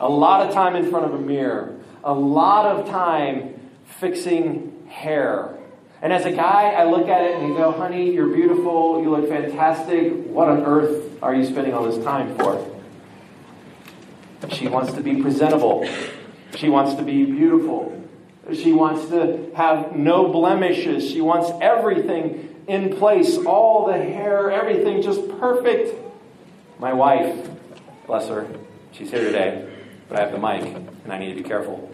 A 0.00 0.08
lot 0.08 0.46
of 0.46 0.52
time 0.52 0.76
in 0.76 0.90
front 0.90 1.06
of 1.06 1.14
a 1.14 1.18
mirror. 1.18 1.78
A 2.04 2.12
lot 2.12 2.66
of 2.66 2.88
time 2.88 3.70
fixing 4.00 4.86
hair. 4.88 5.57
And 6.00 6.12
as 6.12 6.24
a 6.24 6.32
guy, 6.32 6.70
I 6.70 6.84
look 6.84 7.08
at 7.08 7.22
it 7.22 7.36
and 7.38 7.56
go, 7.56 7.72
honey, 7.72 8.12
you're 8.12 8.28
beautiful, 8.28 9.02
you 9.02 9.10
look 9.10 9.28
fantastic. 9.28 10.12
What 10.26 10.48
on 10.48 10.64
earth 10.64 11.22
are 11.22 11.34
you 11.34 11.44
spending 11.44 11.74
all 11.74 11.84
this 11.84 12.02
time 12.04 12.36
for? 12.36 12.64
She 14.50 14.68
wants 14.68 14.92
to 14.92 15.00
be 15.00 15.20
presentable. 15.20 15.88
She 16.56 16.68
wants 16.68 16.94
to 16.94 17.02
be 17.02 17.24
beautiful. 17.24 17.94
She 18.52 18.72
wants 18.72 19.08
to 19.10 19.50
have 19.56 19.96
no 19.96 20.28
blemishes. 20.28 21.10
She 21.10 21.20
wants 21.20 21.50
everything 21.60 22.54
in 22.68 22.96
place, 22.96 23.36
all 23.38 23.86
the 23.86 23.94
hair, 23.94 24.50
everything 24.50 25.02
just 25.02 25.26
perfect. 25.40 25.94
My 26.78 26.92
wife, 26.92 27.50
bless 28.06 28.28
her, 28.28 28.46
she's 28.92 29.10
here 29.10 29.24
today, 29.24 29.68
but 30.08 30.18
I 30.18 30.22
have 30.22 30.32
the 30.32 30.38
mic 30.38 30.62
and 31.04 31.12
I 31.12 31.18
need 31.18 31.34
to 31.34 31.42
be 31.42 31.48
careful. 31.48 31.90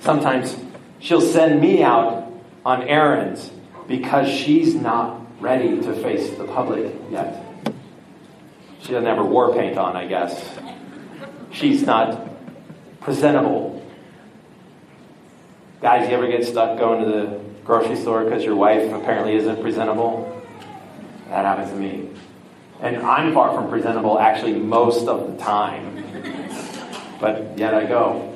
Sometimes 0.00 0.56
she'll 1.00 1.20
send 1.20 1.60
me 1.60 1.82
out 1.82 2.32
on 2.64 2.82
errands 2.82 3.50
because 3.86 4.28
she's 4.28 4.74
not 4.74 5.20
ready 5.40 5.80
to 5.80 5.92
face 6.02 6.30
the 6.36 6.44
public 6.44 6.94
yet. 7.10 7.44
She 8.80 8.92
doesn't 8.92 9.06
have 9.06 9.16
her 9.16 9.24
war 9.24 9.52
paint 9.52 9.76
on, 9.78 9.96
I 9.96 10.06
guess. 10.06 10.58
She's 11.50 11.82
not 11.82 12.28
presentable. 13.00 13.84
Guys, 15.80 16.08
you 16.08 16.16
ever 16.16 16.26
get 16.26 16.44
stuck 16.44 16.78
going 16.78 17.04
to 17.04 17.10
the 17.10 17.40
grocery 17.64 17.96
store 17.96 18.24
because 18.24 18.44
your 18.44 18.56
wife 18.56 18.92
apparently 18.92 19.34
isn't 19.36 19.60
presentable. 19.60 20.42
That 21.28 21.44
happens 21.44 21.70
to 21.70 21.76
me. 21.76 22.08
And 22.80 22.96
I'm 22.98 23.34
far 23.34 23.54
from 23.54 23.68
presentable 23.68 24.18
actually 24.18 24.54
most 24.54 25.06
of 25.08 25.30
the 25.30 25.36
time. 25.42 26.04
But 27.20 27.58
yet 27.58 27.74
I 27.74 27.84
go. 27.84 28.34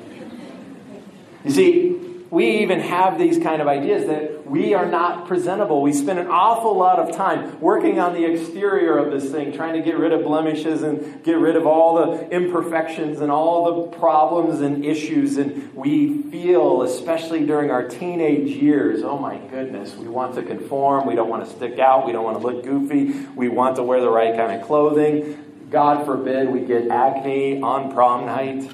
You 1.44 1.50
see, 1.50 2.01
we 2.32 2.62
even 2.62 2.80
have 2.80 3.18
these 3.18 3.38
kind 3.38 3.60
of 3.60 3.68
ideas 3.68 4.06
that 4.06 4.46
we 4.50 4.72
are 4.72 4.86
not 4.86 5.28
presentable. 5.28 5.82
We 5.82 5.92
spend 5.92 6.18
an 6.18 6.28
awful 6.28 6.74
lot 6.74 6.98
of 6.98 7.14
time 7.14 7.60
working 7.60 8.00
on 8.00 8.14
the 8.14 8.24
exterior 8.24 8.96
of 8.96 9.12
this 9.12 9.30
thing, 9.30 9.52
trying 9.52 9.74
to 9.74 9.82
get 9.82 9.98
rid 9.98 10.14
of 10.14 10.22
blemishes 10.22 10.82
and 10.82 11.22
get 11.22 11.34
rid 11.34 11.56
of 11.56 11.66
all 11.66 11.96
the 11.96 12.30
imperfections 12.30 13.20
and 13.20 13.30
all 13.30 13.90
the 13.90 13.98
problems 13.98 14.62
and 14.62 14.82
issues. 14.82 15.36
And 15.36 15.74
we 15.74 16.22
feel, 16.22 16.80
especially 16.80 17.44
during 17.44 17.70
our 17.70 17.86
teenage 17.86 18.48
years, 18.48 19.02
oh 19.02 19.18
my 19.18 19.36
goodness, 19.36 19.94
we 19.96 20.08
want 20.08 20.34
to 20.36 20.42
conform. 20.42 21.06
We 21.06 21.14
don't 21.14 21.28
want 21.28 21.44
to 21.44 21.54
stick 21.54 21.78
out. 21.78 22.06
We 22.06 22.12
don't 22.12 22.24
want 22.24 22.40
to 22.40 22.46
look 22.46 22.64
goofy. 22.64 23.12
We 23.36 23.50
want 23.50 23.76
to 23.76 23.82
wear 23.82 24.00
the 24.00 24.08
right 24.08 24.34
kind 24.34 24.58
of 24.58 24.66
clothing. 24.66 25.68
God 25.68 26.06
forbid 26.06 26.48
we 26.48 26.60
get 26.60 26.88
acne 26.88 27.60
on 27.60 27.92
prom 27.92 28.24
night. 28.24 28.72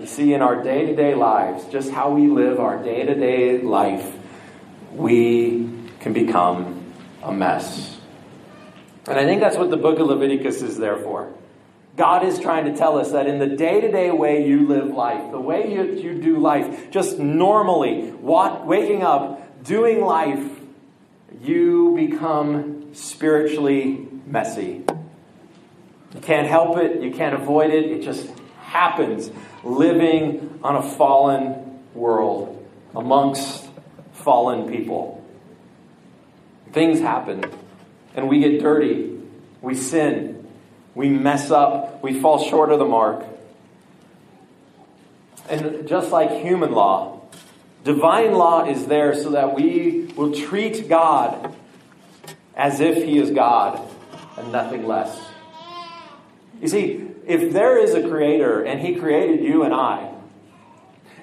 You 0.00 0.06
see, 0.06 0.32
in 0.32 0.40
our 0.40 0.62
day 0.62 0.86
to 0.86 0.96
day 0.96 1.14
lives, 1.14 1.66
just 1.66 1.90
how 1.90 2.10
we 2.10 2.26
live 2.26 2.58
our 2.58 2.82
day 2.82 3.04
to 3.04 3.14
day 3.14 3.60
life, 3.60 4.16
we 4.94 5.68
can 6.00 6.14
become 6.14 6.90
a 7.22 7.30
mess. 7.30 7.98
And 9.06 9.18
I 9.18 9.24
think 9.26 9.42
that's 9.42 9.58
what 9.58 9.68
the 9.68 9.76
book 9.76 9.98
of 9.98 10.06
Leviticus 10.06 10.62
is 10.62 10.78
there 10.78 10.96
for. 10.96 11.30
God 11.98 12.24
is 12.24 12.38
trying 12.38 12.64
to 12.64 12.74
tell 12.74 12.98
us 12.98 13.12
that 13.12 13.26
in 13.26 13.38
the 13.38 13.46
day 13.46 13.82
to 13.82 13.92
day 13.92 14.10
way 14.10 14.46
you 14.46 14.66
live 14.66 14.88
life, 14.88 15.32
the 15.32 15.40
way 15.40 15.70
you, 15.70 15.82
you 15.82 16.18
do 16.18 16.38
life, 16.38 16.90
just 16.90 17.18
normally, 17.18 18.10
walk, 18.12 18.64
waking 18.64 19.02
up, 19.02 19.62
doing 19.62 20.00
life, 20.00 20.60
you 21.42 21.94
become 21.94 22.94
spiritually 22.94 24.08
messy. 24.24 24.82
You 26.14 26.20
can't 26.22 26.46
help 26.46 26.78
it, 26.78 27.02
you 27.02 27.10
can't 27.10 27.34
avoid 27.34 27.70
it, 27.70 27.84
it 27.84 28.02
just 28.02 28.26
happens 28.62 29.30
living 29.62 30.60
on 30.62 30.76
a 30.76 30.82
fallen 30.82 31.80
world 31.94 32.56
amongst 32.94 33.68
fallen 34.12 34.70
people. 34.70 35.24
Things 36.72 37.00
happen, 37.00 37.44
and 38.14 38.28
we 38.28 38.40
get 38.40 38.60
dirty, 38.60 39.18
we 39.60 39.74
sin, 39.74 40.46
we 40.94 41.08
mess 41.08 41.50
up, 41.50 42.02
we 42.02 42.20
fall 42.20 42.42
short 42.44 42.70
of 42.70 42.78
the 42.78 42.84
mark. 42.84 43.24
And 45.48 45.88
just 45.88 46.12
like 46.12 46.30
human 46.30 46.72
law, 46.72 47.22
divine 47.82 48.32
law 48.32 48.66
is 48.66 48.86
there 48.86 49.14
so 49.14 49.30
that 49.30 49.54
we 49.54 50.12
will 50.16 50.32
treat 50.32 50.88
God 50.88 51.54
as 52.54 52.80
if 52.80 53.04
He 53.04 53.18
is 53.18 53.30
God 53.30 53.80
and 54.36 54.52
nothing 54.52 54.86
less. 54.86 55.29
You 56.60 56.68
see, 56.68 57.08
if 57.26 57.52
there 57.52 57.78
is 57.78 57.94
a 57.94 58.08
creator 58.08 58.62
and 58.62 58.80
he 58.80 58.96
created 58.96 59.42
you 59.42 59.62
and 59.62 59.72
I, 59.72 60.14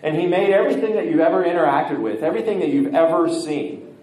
and 0.04 0.16
he 0.16 0.28
made 0.28 0.52
everything 0.52 0.96
that 0.96 1.06
you've 1.06 1.20
ever 1.20 1.44
interacted 1.44 2.00
with, 2.00 2.24
everything 2.24 2.60
that 2.60 2.70
you've 2.70 2.94
ever 2.94 3.30
seen, 3.30 3.96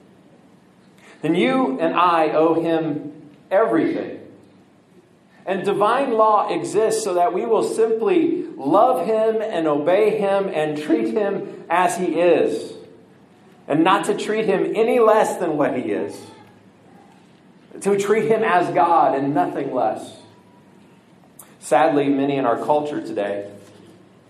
then 1.22 1.34
you 1.34 1.78
and 1.80 1.94
I 1.94 2.30
owe 2.30 2.60
him 2.60 3.12
everything. 3.50 4.20
And 5.46 5.64
divine 5.64 6.12
law 6.12 6.48
exists 6.48 7.04
so 7.04 7.14
that 7.14 7.32
we 7.32 7.46
will 7.46 7.62
simply 7.62 8.44
love 8.56 9.06
him 9.06 9.42
and 9.42 9.66
obey 9.66 10.18
him 10.18 10.48
and 10.48 10.76
treat 10.76 11.14
him 11.14 11.64
as 11.68 11.96
he 11.96 12.20
is, 12.20 12.74
and 13.68 13.84
not 13.84 14.06
to 14.06 14.16
treat 14.16 14.46
him 14.46 14.72
any 14.74 15.00
less 15.00 15.36
than 15.36 15.56
what 15.56 15.76
he 15.76 15.92
is, 15.92 16.18
to 17.80 17.98
treat 17.98 18.30
him 18.30 18.42
as 18.42 18.72
God 18.74 19.14
and 19.16 19.34
nothing 19.34 19.72
less. 19.74 20.23
Sadly, 21.64 22.10
many 22.10 22.36
in 22.36 22.44
our 22.44 22.62
culture 22.62 23.00
today 23.00 23.50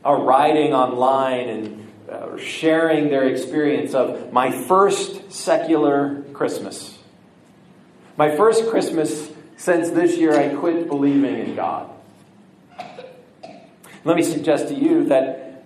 are 0.05 0.23
writing 0.23 0.73
online 0.73 1.49
and 1.49 1.93
uh, 2.09 2.37
sharing 2.37 3.09
their 3.11 3.25
experience 3.25 3.93
of 3.93 4.33
my 4.33 4.53
first 4.53 5.33
secular 5.33 6.23
Christmas. 6.33 6.97
My 8.17 8.37
first 8.37 8.71
Christmas 8.71 9.33
since 9.57 9.91
this 9.91 10.17
year 10.17 10.39
I 10.39 10.55
quit 10.55 10.87
believing 10.87 11.41
in 11.41 11.57
God. 11.57 11.91
Let 14.05 14.15
me 14.17 14.23
suggest 14.23 14.69
to 14.69 14.75
you 14.75 15.07
that 15.07 15.65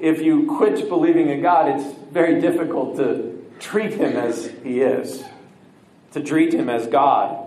if 0.00 0.22
you 0.22 0.46
quit 0.46 0.88
believing 0.88 1.30
in 1.30 1.42
God, 1.42 1.80
it's 1.80 1.98
very 2.12 2.40
difficult 2.40 2.96
to 2.98 3.44
treat 3.58 3.94
Him 3.94 4.16
as 4.16 4.52
He 4.62 4.82
is, 4.82 5.24
to 6.12 6.22
treat 6.22 6.54
Him 6.54 6.68
as 6.70 6.86
God. 6.86 7.44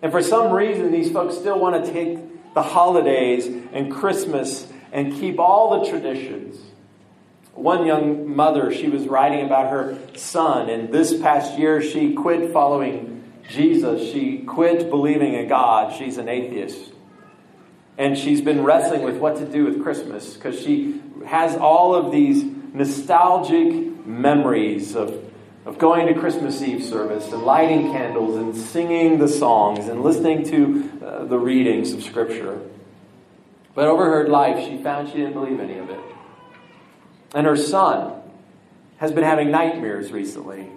And 0.00 0.10
for 0.10 0.22
some 0.22 0.50
reason, 0.50 0.90
these 0.90 1.12
folks 1.12 1.36
still 1.36 1.58
want 1.58 1.84
to 1.84 1.92
take 1.92 2.29
the 2.54 2.62
holidays 2.62 3.46
and 3.72 3.92
Christmas 3.92 4.70
and 4.92 5.12
keep 5.12 5.38
all 5.38 5.80
the 5.80 5.90
traditions. 5.90 6.58
One 7.54 7.86
young 7.86 8.34
mother, 8.34 8.72
she 8.72 8.88
was 8.88 9.06
writing 9.06 9.44
about 9.44 9.70
her 9.70 9.98
son, 10.16 10.70
and 10.70 10.92
this 10.92 11.20
past 11.20 11.58
year 11.58 11.82
she 11.82 12.14
quit 12.14 12.52
following 12.52 13.22
Jesus. 13.48 14.10
She 14.12 14.38
quit 14.38 14.88
believing 14.88 15.34
in 15.34 15.48
God. 15.48 15.96
She's 15.96 16.16
an 16.16 16.28
atheist. 16.28 16.92
And 17.98 18.16
she's 18.16 18.40
been 18.40 18.64
wrestling 18.64 19.02
with 19.02 19.18
what 19.18 19.36
to 19.36 19.44
do 19.44 19.64
with 19.64 19.82
Christmas 19.82 20.34
because 20.34 20.58
she 20.60 21.02
has 21.26 21.56
all 21.56 21.94
of 21.94 22.12
these 22.12 22.44
nostalgic 22.72 24.06
memories 24.06 24.94
of, 24.94 25.29
of 25.64 25.78
going 25.78 26.06
to 26.06 26.14
Christmas 26.14 26.62
Eve 26.62 26.82
service 26.82 27.30
and 27.32 27.42
lighting 27.42 27.92
candles 27.92 28.36
and 28.36 28.56
singing 28.56 29.18
the 29.18 29.28
songs 29.28 29.88
and 29.88 30.02
listening 30.02 30.44
to 30.44 30.90
uh, 31.04 31.24
the 31.24 31.38
readings 31.38 31.92
of 31.92 32.02
Scripture. 32.02 32.60
But 33.74 33.86
over 33.86 34.04
her 34.04 34.28
life, 34.28 34.64
she 34.66 34.82
found 34.82 35.08
she 35.08 35.18
didn't 35.18 35.34
believe 35.34 35.60
any 35.60 35.78
of 35.78 35.90
it. 35.90 36.00
And 37.34 37.46
her 37.46 37.56
son 37.56 38.20
has 38.96 39.12
been 39.12 39.24
having 39.24 39.50
nightmares 39.50 40.10
recently. 40.10 40.68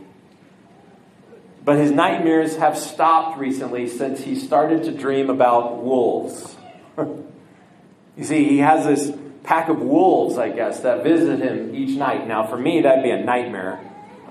But 1.65 1.77
his 1.77 1.91
nightmares 1.91 2.57
have 2.57 2.77
stopped 2.77 3.37
recently 3.37 3.87
since 3.87 4.21
he 4.21 4.35
started 4.35 4.83
to 4.83 4.91
dream 4.91 5.29
about 5.29 5.81
wolves. 5.81 6.55
you 6.97 8.23
see, 8.23 8.49
he 8.49 8.57
has 8.59 8.85
this 8.85 9.17
pack 9.43 9.69
of 9.69 9.81
wolves, 9.81 10.37
I 10.37 10.49
guess, 10.49 10.81
that 10.81 11.03
visit 11.03 11.39
him 11.39 11.73
each 11.73 11.97
night. 11.97 12.27
Now, 12.27 12.45
for 12.45 12.57
me, 12.57 12.81
that'd 12.81 13.03
be 13.03 13.11
a 13.11 13.23
nightmare, 13.23 13.79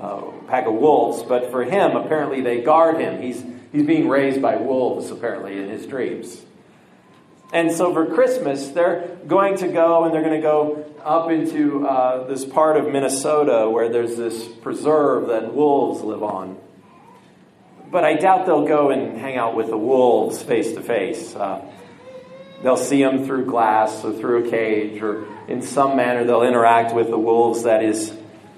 uh, 0.02 0.22
pack 0.48 0.66
of 0.66 0.74
wolves. 0.74 1.22
But 1.22 1.50
for 1.50 1.64
him, 1.64 1.96
apparently, 1.96 2.42
they 2.42 2.60
guard 2.60 3.00
him. 3.00 3.22
He's, 3.22 3.42
he's 3.72 3.86
being 3.86 4.08
raised 4.08 4.42
by 4.42 4.56
wolves, 4.56 5.10
apparently, 5.10 5.58
in 5.58 5.68
his 5.68 5.86
dreams. 5.86 6.42
And 7.52 7.70
so 7.70 7.92
for 7.92 8.06
Christmas, 8.06 8.68
they're 8.68 9.16
going 9.26 9.58
to 9.58 9.68
go 9.68 10.04
and 10.04 10.14
they're 10.14 10.22
going 10.22 10.40
to 10.40 10.46
go 10.46 10.86
up 11.04 11.30
into 11.30 11.86
uh, 11.86 12.26
this 12.26 12.44
part 12.44 12.78
of 12.78 12.90
Minnesota 12.90 13.68
where 13.68 13.90
there's 13.90 14.16
this 14.16 14.48
preserve 14.48 15.28
that 15.28 15.54
wolves 15.54 16.00
live 16.00 16.22
on. 16.22 16.58
But 17.90 18.04
I 18.04 18.14
doubt 18.14 18.46
they'll 18.46 18.66
go 18.66 18.90
and 18.90 19.18
hang 19.18 19.36
out 19.36 19.54
with 19.54 19.66
the 19.66 19.76
wolves 19.76 20.42
face 20.42 20.72
to 20.72 20.80
face. 20.80 21.36
They'll 22.62 22.76
see 22.76 23.02
them 23.02 23.26
through 23.26 23.46
glass 23.46 24.04
or 24.04 24.12
through 24.12 24.46
a 24.46 24.50
cage, 24.50 25.02
or 25.02 25.26
in 25.48 25.62
some 25.62 25.96
manner 25.96 26.24
they'll 26.24 26.42
interact 26.42 26.94
with 26.94 27.08
the 27.10 27.18
wolves 27.18 27.64
that 27.64 27.82
is 27.82 28.16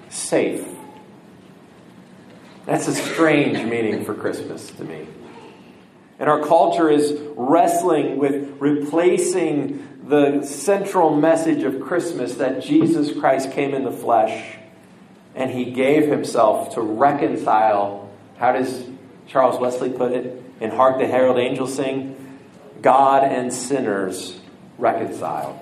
safe. 0.09 0.65
That's 2.65 2.87
a 2.87 2.95
strange 2.95 3.57
meaning 3.63 4.05
for 4.05 4.13
Christmas 4.13 4.69
to 4.71 4.83
me. 4.83 5.07
And 6.17 6.29
our 6.29 6.41
culture 6.41 6.89
is 6.89 7.19
wrestling 7.35 8.17
with 8.17 8.57
replacing 8.59 10.05
the 10.07 10.43
central 10.43 11.15
message 11.15 11.63
of 11.63 11.81
Christmas 11.81 12.35
that 12.35 12.63
Jesus 12.63 13.17
Christ 13.17 13.51
came 13.51 13.73
in 13.73 13.83
the 13.83 13.91
flesh 13.91 14.57
and 15.35 15.51
he 15.51 15.71
gave 15.71 16.07
himself 16.07 16.75
to 16.75 16.81
reconcile. 16.81 18.09
How 18.37 18.53
does 18.53 18.85
Charles 19.27 19.59
Wesley 19.59 19.89
put 19.89 20.13
it? 20.13 20.41
In 20.61 20.71
Hark 20.71 20.99
the 20.99 21.07
Herald 21.07 21.37
Angels 21.37 21.75
Sing 21.75 22.15
God 22.81 23.23
and 23.23 23.51
sinners 23.51 24.39
reconciled. 24.77 25.59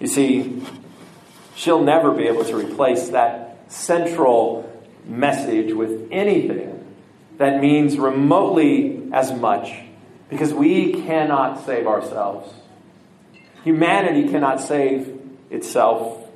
You 0.00 0.06
see, 0.06 0.62
she'll 1.54 1.82
never 1.82 2.12
be 2.12 2.26
able 2.26 2.44
to 2.44 2.56
replace 2.56 3.08
that 3.10 3.58
central 3.68 4.67
message 5.08 5.72
with 5.72 6.08
anything 6.10 6.74
that 7.38 7.60
means 7.60 7.96
remotely 7.96 9.08
as 9.12 9.32
much 9.32 9.72
because 10.28 10.52
we 10.52 10.92
cannot 11.02 11.64
save 11.64 11.86
ourselves. 11.86 12.52
Humanity 13.64 14.28
cannot 14.28 14.60
save 14.60 15.18
itself. 15.50 16.28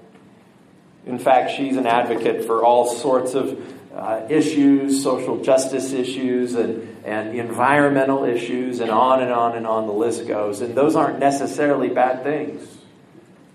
In 1.07 1.19
fact, 1.19 1.53
she's 1.53 1.77
an 1.77 1.87
advocate 1.87 2.45
for 2.47 2.65
all 2.65 2.87
sorts 2.87 3.35
of 3.35 3.61
uh, 3.95 4.27
issues, 4.31 5.03
social 5.03 5.43
justice 5.43 5.93
issues, 5.93 6.55
and, 6.55 7.05
and 7.05 7.39
environmental 7.39 8.25
issues, 8.25 8.81
and 8.81 8.91
on 8.91 9.23
and 9.23 9.31
on 9.31 9.57
and 9.57 9.67
on 9.67 9.87
the 9.87 9.93
list 9.93 10.27
goes. 10.27 10.61
And 10.61 10.75
those 10.75 10.97
aren't 10.97 11.19
necessarily 11.19 11.89
bad 11.89 12.23
things. 12.23 12.67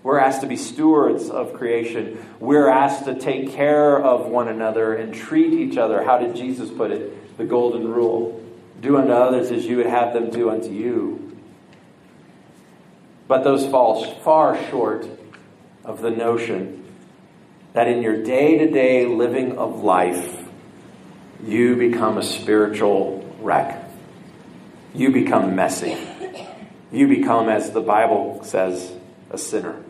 We're 0.08 0.20
asked 0.20 0.40
to 0.40 0.46
be 0.46 0.56
stewards 0.56 1.28
of 1.28 1.52
creation. 1.52 2.24
We're 2.40 2.70
asked 2.70 3.04
to 3.04 3.14
take 3.14 3.52
care 3.52 4.02
of 4.02 4.24
one 4.24 4.48
another 4.48 4.94
and 4.94 5.12
treat 5.12 5.52
each 5.52 5.76
other. 5.76 6.02
How 6.02 6.16
did 6.16 6.34
Jesus 6.34 6.70
put 6.70 6.92
it? 6.92 7.36
the 7.36 7.44
golden 7.44 7.86
rule 7.86 8.42
do 8.80 8.96
unto 8.96 9.12
others 9.12 9.50
as 9.50 9.66
you 9.66 9.76
would 9.76 9.86
have 9.86 10.14
them 10.14 10.30
do 10.30 10.48
unto 10.48 10.70
you. 10.70 11.36
But 13.26 13.44
those 13.44 13.66
fall 13.66 14.02
far 14.22 14.58
short 14.70 15.06
of 15.84 16.00
the 16.00 16.10
notion 16.10 16.84
that 17.74 17.86
in 17.86 18.00
your 18.00 18.22
day 18.22 18.56
to 18.56 18.70
day 18.70 19.04
living 19.04 19.58
of 19.58 19.82
life, 19.82 20.48
you 21.44 21.76
become 21.76 22.16
a 22.16 22.22
spiritual 22.22 23.30
wreck. 23.40 23.84
You 24.94 25.12
become 25.12 25.54
messy. 25.54 25.98
You 26.90 27.06
become, 27.06 27.50
as 27.50 27.72
the 27.72 27.82
Bible 27.82 28.40
says, 28.44 28.90
a 29.30 29.36
sinner. 29.36 29.84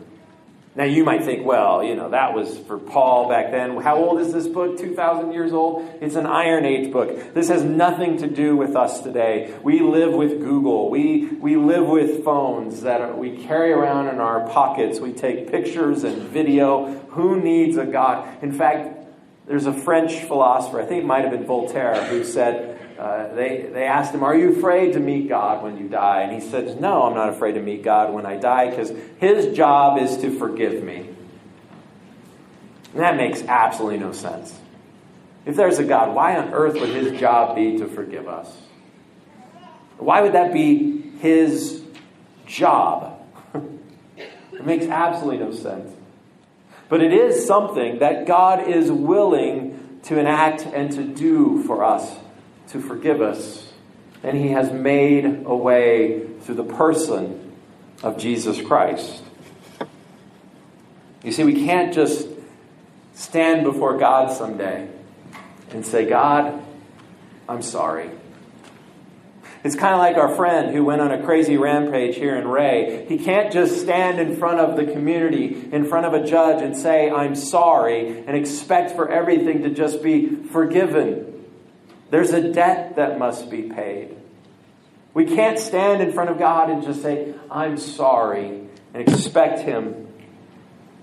Now, 0.79 0.85
you 0.85 1.03
might 1.03 1.25
think, 1.25 1.45
well, 1.45 1.83
you 1.83 1.93
know, 1.93 2.11
that 2.11 2.33
was 2.33 2.57
for 2.59 2.77
Paul 2.77 3.27
back 3.27 3.51
then. 3.51 3.81
How 3.81 3.97
old 3.97 4.21
is 4.21 4.31
this 4.31 4.47
book? 4.47 4.79
2,000 4.79 5.33
years 5.33 5.51
old? 5.51 5.85
It's 5.99 6.15
an 6.15 6.25
Iron 6.25 6.63
Age 6.63 6.89
book. 6.89 7.33
This 7.33 7.49
has 7.49 7.65
nothing 7.65 8.19
to 8.19 8.27
do 8.27 8.55
with 8.55 8.77
us 8.77 9.01
today. 9.01 9.53
We 9.61 9.81
live 9.81 10.13
with 10.13 10.39
Google. 10.39 10.89
We, 10.89 11.25
we 11.25 11.57
live 11.57 11.85
with 11.85 12.23
phones 12.23 12.83
that 12.83 13.17
we 13.17 13.45
carry 13.45 13.73
around 13.73 14.07
in 14.07 14.21
our 14.21 14.47
pockets. 14.47 15.01
We 15.01 15.11
take 15.11 15.51
pictures 15.51 16.05
and 16.05 16.21
video. 16.29 16.93
Who 17.09 17.41
needs 17.41 17.75
a 17.75 17.85
God? 17.85 18.41
In 18.41 18.53
fact, 18.53 18.99
there's 19.47 19.65
a 19.65 19.73
French 19.73 20.13
philosopher, 20.13 20.79
I 20.79 20.85
think 20.85 21.03
it 21.03 21.07
might 21.07 21.25
have 21.25 21.31
been 21.31 21.45
Voltaire, 21.45 22.05
who 22.05 22.23
said, 22.23 22.68
uh, 22.99 23.33
they, 23.33 23.69
they 23.71 23.85
asked 23.85 24.13
him, 24.13 24.23
Are 24.23 24.35
you 24.35 24.57
afraid 24.57 24.91
to 24.93 24.99
meet 24.99 25.29
God 25.29 25.63
when 25.63 25.77
you 25.77 25.87
die? 25.87 26.23
And 26.23 26.33
he 26.33 26.49
says, 26.49 26.75
No, 26.75 27.03
I'm 27.03 27.13
not 27.13 27.29
afraid 27.29 27.53
to 27.53 27.61
meet 27.61 27.81
God 27.81 28.13
when 28.13 28.25
I 28.25 28.35
die 28.35 28.69
because 28.69 28.91
his 29.19 29.55
job 29.55 29.97
is 29.99 30.17
to 30.17 30.37
forgive 30.37 30.83
me. 30.83 31.09
And 32.91 33.01
that 33.01 33.15
makes 33.15 33.41
absolutely 33.43 33.99
no 33.99 34.11
sense. 34.11 34.53
If 35.45 35.55
there's 35.55 35.79
a 35.79 35.85
God, 35.85 36.13
why 36.13 36.35
on 36.35 36.51
earth 36.53 36.73
would 36.73 36.89
his 36.89 37.17
job 37.17 37.55
be 37.55 37.77
to 37.77 37.87
forgive 37.87 38.27
us? 38.27 38.51
Why 39.97 40.19
would 40.19 40.33
that 40.33 40.51
be 40.51 41.01
his 41.19 41.81
job? 42.45 43.25
it 44.17 44.65
makes 44.65 44.87
absolutely 44.87 45.37
no 45.37 45.53
sense. 45.53 45.89
But 46.89 47.01
it 47.01 47.13
is 47.13 47.47
something 47.47 47.99
that 47.99 48.25
God 48.25 48.67
is 48.67 48.91
willing 48.91 49.99
to 50.03 50.19
enact 50.19 50.65
and 50.65 50.91
to 50.91 51.03
do 51.03 51.63
for 51.63 51.85
us 51.85 52.13
to 52.69 52.79
forgive 52.79 53.21
us. 53.21 53.71
And 54.23 54.37
he 54.37 54.49
has 54.49 54.71
made 54.71 55.25
a 55.25 55.55
way 55.55 56.27
through 56.41 56.55
the 56.55 56.63
person 56.63 57.55
of 58.03 58.17
Jesus 58.17 58.61
Christ. 58.61 59.23
You 61.23 61.31
see, 61.31 61.43
we 61.43 61.65
can't 61.65 61.93
just 61.93 62.27
stand 63.13 63.63
before 63.63 63.97
God 63.97 64.31
someday 64.31 64.87
and 65.71 65.85
say, 65.85 66.07
God, 66.07 66.61
I'm 67.47 67.61
sorry. 67.61 68.09
It's 69.61 69.75
kind 69.75 69.93
of 69.93 69.99
like 69.99 70.15
our 70.15 70.33
friend 70.35 70.73
who 70.73 70.85
went 70.85 71.01
on 71.01 71.11
a 71.11 71.21
crazy 71.21 71.57
rampage 71.57 72.15
here 72.15 72.37
in 72.37 72.47
Wray. 72.47 73.05
He 73.09 73.17
can't 73.17 73.51
just 73.51 73.81
stand 73.81 74.17
in 74.19 74.37
front 74.37 74.61
of 74.61 74.77
the 74.77 74.89
community, 74.89 75.67
in 75.73 75.83
front 75.83 76.05
of 76.05 76.13
a 76.13 76.25
judge, 76.25 76.61
and 76.61 76.77
say, 76.77 77.09
I'm 77.09 77.35
sorry, 77.35 78.23
and 78.25 78.37
expect 78.37 78.91
for 78.91 79.09
everything 79.09 79.63
to 79.63 79.69
just 79.69 80.01
be 80.01 80.27
forgiven. 80.27 81.28
There's 82.09 82.31
a 82.31 82.51
debt 82.51 82.95
that 82.95 83.19
must 83.19 83.49
be 83.49 83.63
paid. 83.63 84.15
We 85.13 85.25
can't 85.25 85.59
stand 85.59 86.01
in 86.01 86.11
front 86.11 86.29
of 86.29 86.39
God 86.39 86.69
and 86.69 86.83
just 86.83 87.01
say, 87.01 87.33
I'm 87.49 87.77
sorry, 87.77 88.61
and 88.93 89.07
expect 89.07 89.59
Him 89.59 90.07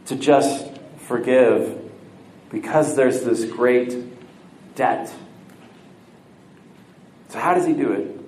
to 0.06 0.16
just 0.16 0.66
forgive 1.06 1.82
because 2.50 2.96
there's 2.96 3.22
this 3.22 3.44
great 3.44 3.94
debt. 4.74 5.12
So, 7.28 7.38
how 7.38 7.54
does 7.54 7.66
He 7.66 7.72
do 7.72 7.92
it? 7.92 8.20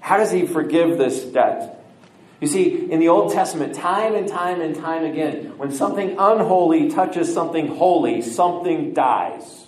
How 0.00 0.16
does 0.16 0.30
He 0.30 0.46
forgive 0.46 0.98
this 0.98 1.24
debt? 1.24 1.82
You 2.40 2.48
see, 2.48 2.90
in 2.90 3.00
the 3.00 3.08
Old 3.08 3.32
Testament, 3.32 3.74
time 3.74 4.14
and 4.14 4.26
time 4.26 4.62
and 4.62 4.74
time 4.74 5.04
again, 5.04 5.58
when 5.58 5.72
something 5.72 6.16
unholy 6.18 6.90
touches 6.90 7.32
something 7.32 7.66
holy, 7.66 8.22
something 8.22 8.94
dies. 8.94 9.66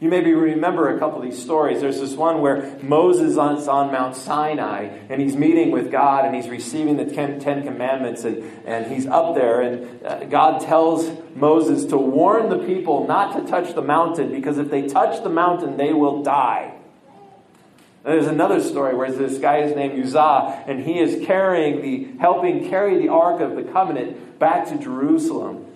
You 0.00 0.08
maybe 0.08 0.32
remember 0.32 0.94
a 0.94 0.98
couple 1.00 1.18
of 1.18 1.24
these 1.24 1.42
stories. 1.42 1.80
There's 1.80 1.98
this 1.98 2.14
one 2.14 2.40
where 2.40 2.78
Moses 2.82 3.32
is 3.32 3.38
on 3.38 3.90
Mount 3.90 4.14
Sinai 4.14 4.84
and 5.08 5.20
he's 5.20 5.34
meeting 5.34 5.72
with 5.72 5.90
God 5.90 6.24
and 6.24 6.36
he's 6.36 6.48
receiving 6.48 6.96
the 6.96 7.04
Ten, 7.04 7.40
Commandments 7.40 8.22
and, 8.22 8.44
and 8.64 8.86
he's 8.92 9.06
up 9.08 9.34
there 9.34 9.60
and 9.60 10.06
uh, 10.06 10.24
God 10.26 10.60
tells 10.60 11.10
Moses 11.34 11.84
to 11.86 11.96
warn 11.96 12.48
the 12.48 12.58
people 12.58 13.08
not 13.08 13.36
to 13.36 13.50
touch 13.50 13.74
the 13.74 13.82
mountain 13.82 14.30
because 14.30 14.58
if 14.58 14.70
they 14.70 14.86
touch 14.86 15.24
the 15.24 15.30
mountain, 15.30 15.76
they 15.76 15.92
will 15.92 16.22
die. 16.22 16.74
And 18.04 18.14
there's 18.14 18.28
another 18.28 18.62
story 18.62 18.94
where 18.94 19.10
this 19.10 19.38
guy 19.38 19.58
is 19.62 19.74
named 19.74 20.00
Uzzah 20.00 20.64
and 20.68 20.84
he 20.84 21.00
is 21.00 21.26
carrying 21.26 21.82
the, 21.82 22.20
helping 22.20 22.68
carry 22.70 22.98
the 22.98 23.08
Ark 23.08 23.40
of 23.40 23.56
the 23.56 23.64
Covenant 23.64 24.38
back 24.38 24.68
to 24.68 24.78
Jerusalem. 24.78 25.67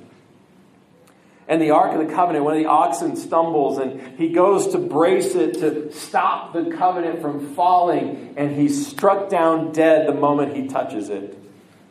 And 1.49 1.61
the 1.61 1.71
Ark 1.71 1.93
of 1.93 2.07
the 2.07 2.13
Covenant, 2.13 2.45
one 2.45 2.55
of 2.55 2.61
the 2.61 2.69
oxen 2.69 3.17
stumbles 3.17 3.79
and 3.79 4.19
he 4.19 4.29
goes 4.29 4.69
to 4.69 4.79
brace 4.79 5.35
it 5.35 5.55
to 5.55 5.93
stop 5.93 6.53
the 6.53 6.71
covenant 6.71 7.21
from 7.21 7.55
falling, 7.55 8.35
and 8.37 8.55
he's 8.55 8.87
struck 8.87 9.29
down 9.29 9.73
dead 9.73 10.07
the 10.07 10.15
moment 10.15 10.57
he 10.57 10.69
touches 10.69 11.09
it. 11.09 11.39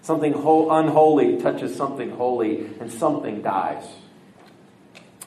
Something 0.01 0.33
unholy 0.33 1.37
touches 1.37 1.75
something 1.75 2.11
holy, 2.11 2.65
and 2.79 2.91
something 2.91 3.41
dies. 3.41 3.83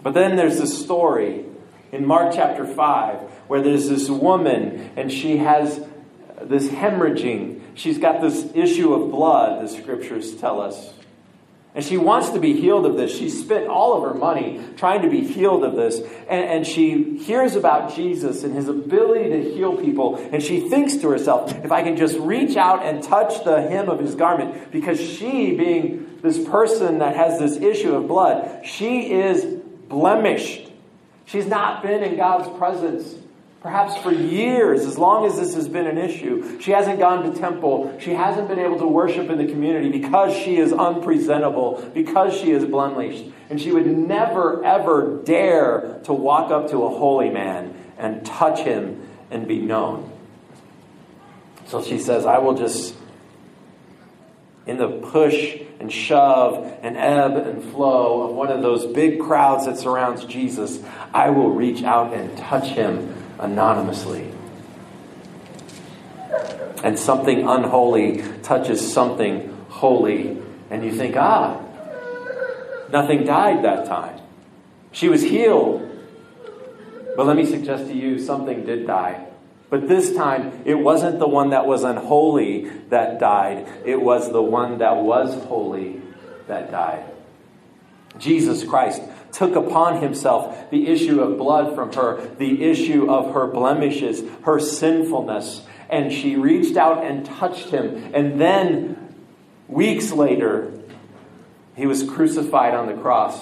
But 0.03 0.15
then 0.15 0.37
there's 0.37 0.59
this 0.59 0.83
story 0.83 1.45
in 1.93 2.05
Mark 2.05 2.35
chapter 2.35 2.67
5 2.67 3.21
where 3.47 3.63
there's 3.63 3.89
this 3.89 4.11
woman 4.11 4.91
and 4.97 5.11
she 5.13 5.39
has 5.39 5.83
this 6.43 6.69
hemorrhaging. 6.69 7.61
She's 7.75 7.99
got 7.99 8.21
this 8.21 8.51
issue 8.55 8.93
of 8.93 9.11
blood, 9.11 9.65
the 9.65 9.69
scriptures 9.69 10.35
tell 10.37 10.61
us. 10.61 10.93
And 11.75 11.85
she 11.85 11.97
wants 11.97 12.31
to 12.31 12.39
be 12.39 12.53
healed 12.53 12.87
of 12.87 12.97
this. 12.97 13.17
She 13.17 13.29
spent 13.29 13.67
all 13.67 13.97
of 13.97 14.09
her 14.09 14.17
money 14.17 14.61
trying 14.77 15.03
to 15.03 15.11
be 15.11 15.27
healed 15.27 15.65
of 15.65 15.75
this. 15.75 15.99
And, 15.99 16.45
and, 16.45 16.67
she 16.67 17.19
hears 17.19 17.57
about 17.57 17.97
Jesus 17.97 18.45
and 18.45 18.55
his 18.55 18.69
ability 18.69 19.31
to 19.31 19.55
heal 19.55 19.77
people. 19.77 20.17
And 20.17 20.41
she 20.41 20.69
thinks 20.69 20.97
to 20.99 21.09
herself, 21.11 21.53
if 21.65 21.73
I 21.73 21.83
can 21.83 21.97
just 21.97 22.17
reach 22.19 22.57
out 22.57 22.85
and 22.85 23.03
touch 23.03 23.43
the 23.45 23.61
hem 23.61 23.89
of 23.89 23.99
his 23.99 24.15
garment, 24.15 24.71
because 24.71 25.01
she, 25.01 25.57
being 25.57 26.21
this 26.23 26.39
person 26.49 26.99
that 26.99 27.17
has 27.17 27.41
this 27.41 27.57
issue 27.57 27.95
of 27.97 28.07
blood, 28.07 28.65
she 28.65 29.13
is 29.13 29.45
blemished. 29.89 30.71
She's 31.25 31.47
not 31.47 31.83
been 31.83 32.05
in 32.05 32.17
God's 32.17 32.57
presence 32.57 33.17
perhaps 33.65 33.97
for 33.97 34.13
years, 34.13 34.83
as 34.83 34.99
long 34.99 35.25
as 35.25 35.39
this 35.39 35.55
has 35.55 35.67
been 35.67 35.87
an 35.87 35.97
issue. 35.97 36.61
She 36.61 36.71
hasn't 36.71 36.99
gone 36.99 37.23
to 37.23 37.41
temple. 37.41 37.99
She 37.99 38.11
hasn't 38.11 38.47
been 38.47 38.59
able 38.59 38.79
to 38.79 38.87
worship 38.87 39.31
in 39.31 39.39
the 39.39 39.47
community 39.47 39.89
because 39.89 40.37
she 40.37 40.59
is 40.59 40.71
unpresentable, 40.71 41.83
because 41.95 42.39
she 42.39 42.51
is 42.51 42.67
blemished. 42.67 43.25
And 43.49 43.59
she 43.59 43.73
would 43.73 43.87
never, 43.87 44.63
ever 44.63 45.23
dare 45.25 45.99
to 46.05 46.13
walk 46.13 46.51
up 46.51 46.73
to 46.73 46.85
a 46.85 46.91
holy 46.91 47.31
man 47.31 47.75
and 47.97 48.27
touch 48.27 48.61
him 48.61 49.09
and 49.31 49.49
be 49.49 49.61
known. 49.61 50.13
So 51.67 51.83
she 51.83 51.99
says, 51.99 52.27
I 52.27 52.41
will 52.41 52.55
just, 52.55 52.95
in 54.67 54.77
the 54.77 54.89
push 54.89 55.59
and 55.81 55.91
shove 55.91 56.71
and 56.83 56.99
ebb 56.99 57.39
and 57.39 57.65
flow 57.73 58.29
of 58.29 58.37
one 58.37 58.51
of 58.51 58.61
those 58.61 58.85
big 58.85 59.21
crowds 59.21 59.65
that 59.65 59.79
surrounds 59.79 60.27
Jesus, 60.27 60.81
I 61.15 61.31
will 61.31 61.49
reach 61.49 61.83
out 61.83 62.13
and 62.13 62.37
touch 62.37 62.67
him 62.67 63.24
anonymously. 63.39 64.33
And 66.83 66.99
something 66.99 67.47
unholy 67.49 68.23
touches 68.43 68.93
something 68.93 69.57
holy, 69.69 70.39
and 70.71 70.85
you 70.85 70.93
think, 70.93 71.17
ah, 71.17 71.61
nothing 72.91 73.25
died 73.25 73.65
that 73.65 73.87
time. 73.87 74.21
She 74.93 75.09
was 75.09 75.23
healed. 75.23 75.91
But 77.17 77.27
let 77.27 77.37
me 77.37 77.47
suggest 77.47 77.87
to 77.87 77.95
you 77.95 78.19
something 78.19 78.65
did 78.65 78.87
die. 78.87 79.27
But 79.71 79.89
this 79.89 80.15
time, 80.15 80.63
it 80.65 80.75
wasn't 80.75 81.19
the 81.19 81.29
one 81.29 81.51
that 81.51 81.67
was 81.67 81.85
unholy 81.85 82.69
that 82.91 83.19
died, 83.19 83.67
it 83.85 84.01
was 84.01 84.31
the 84.31 84.43
one 84.43 84.79
that 84.79 84.97
was 84.97 85.35
holy 85.45 86.01
that 86.47 86.71
died. 86.71 87.05
Jesus 88.19 88.63
Christ 88.65 89.03
took 89.35 89.57
upon 89.57 90.01
himself 90.01 90.71
the 90.71 90.87
issue 90.87 91.21
of 91.21 91.37
blood 91.37 91.75
from 91.75 91.93
her, 91.93 92.25
the 92.39 92.63
issue 92.63 93.11
of 93.11 93.35
her 93.35 93.47
blemishes, 93.49 94.23
her 94.45 94.61
sinfulness. 94.61 95.63
And 95.91 96.13
she 96.13 96.37
reached 96.37 96.77
out 96.77 97.05
and 97.05 97.27
touched 97.27 97.71
him. 97.71 98.15
And 98.15 98.41
then, 98.41 99.15
weeks 99.69 100.13
later, 100.13 100.73
he 101.77 101.87
was 101.87 102.09
crucified 102.09 102.75
on 102.75 102.87
the 102.87 102.95
cross. 102.95 103.39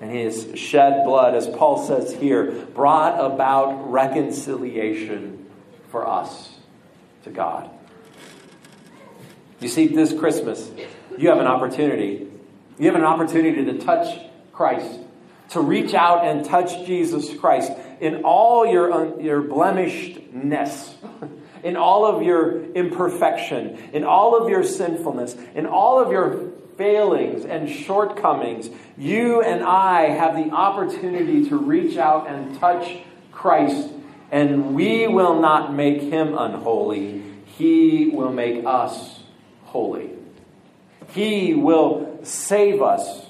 And 0.00 0.12
his 0.12 0.52
shed 0.54 1.04
blood, 1.04 1.34
as 1.34 1.48
Paul 1.48 1.84
says 1.84 2.14
here, 2.14 2.52
brought 2.74 3.18
about 3.20 3.90
reconciliation 3.90 5.46
for 5.90 6.06
us 6.06 6.54
to 7.24 7.30
God. 7.30 7.68
You 9.58 9.68
see, 9.68 9.88
this 9.88 10.12
Christmas, 10.16 10.70
you 11.16 11.28
have 11.28 11.38
an 11.38 11.48
opportunity. 11.48 12.28
You 12.78 12.86
have 12.86 12.94
an 12.94 13.04
opportunity 13.04 13.64
to 13.64 13.78
touch 13.78 14.20
Christ 14.52 15.00
to 15.50 15.60
reach 15.60 15.94
out 15.94 16.26
and 16.26 16.44
touch 16.44 16.86
Jesus 16.86 17.34
Christ 17.38 17.72
in 18.00 18.22
all 18.24 18.66
your, 18.66 19.20
your 19.20 19.42
blemishedness, 19.42 20.94
in 21.62 21.76
all 21.76 22.06
of 22.06 22.22
your 22.22 22.64
imperfection, 22.72 23.78
in 23.92 24.04
all 24.04 24.40
of 24.40 24.48
your 24.48 24.62
sinfulness, 24.62 25.34
in 25.54 25.66
all 25.66 26.00
of 26.00 26.12
your 26.12 26.50
failings 26.76 27.44
and 27.44 27.68
shortcomings, 27.68 28.70
you 28.96 29.42
and 29.42 29.64
I 29.64 30.10
have 30.10 30.34
the 30.36 30.50
opportunity 30.50 31.48
to 31.48 31.56
reach 31.56 31.96
out 31.96 32.28
and 32.28 32.58
touch 32.58 32.98
Christ, 33.32 33.90
and 34.30 34.74
we 34.74 35.08
will 35.08 35.40
not 35.40 35.74
make 35.74 36.00
him 36.02 36.36
unholy. 36.38 37.22
He 37.46 38.10
will 38.12 38.32
make 38.32 38.64
us 38.64 39.20
holy. 39.64 40.10
He 41.10 41.54
will 41.54 42.20
save 42.22 42.80
us 42.82 43.27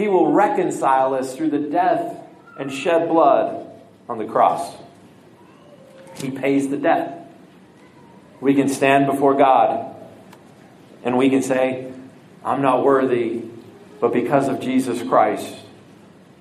he 0.00 0.08
will 0.08 0.32
reconcile 0.32 1.12
us 1.12 1.36
through 1.36 1.50
the 1.50 1.58
death 1.58 2.16
and 2.58 2.72
shed 2.72 3.06
blood 3.06 3.70
on 4.08 4.16
the 4.16 4.24
cross. 4.24 4.74
He 6.16 6.30
pays 6.30 6.70
the 6.70 6.78
debt. 6.78 7.30
We 8.40 8.54
can 8.54 8.70
stand 8.70 9.04
before 9.04 9.34
God 9.34 9.94
and 11.04 11.18
we 11.18 11.28
can 11.28 11.42
say, 11.42 11.92
I'm 12.42 12.62
not 12.62 12.82
worthy, 12.82 13.42
but 14.00 14.14
because 14.14 14.48
of 14.48 14.60
Jesus 14.60 15.06
Christ, 15.06 15.54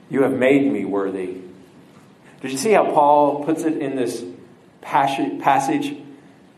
you 0.10 0.24
have 0.24 0.34
made 0.34 0.72
me 0.72 0.86
worthy. 0.86 1.42
Did 2.42 2.52
you 2.52 2.58
see 2.58 2.72
how 2.72 2.86
Paul 2.86 3.44
puts 3.44 3.64
it 3.64 3.78
in 3.78 3.98
this 3.98 4.24
passage? 4.82 5.98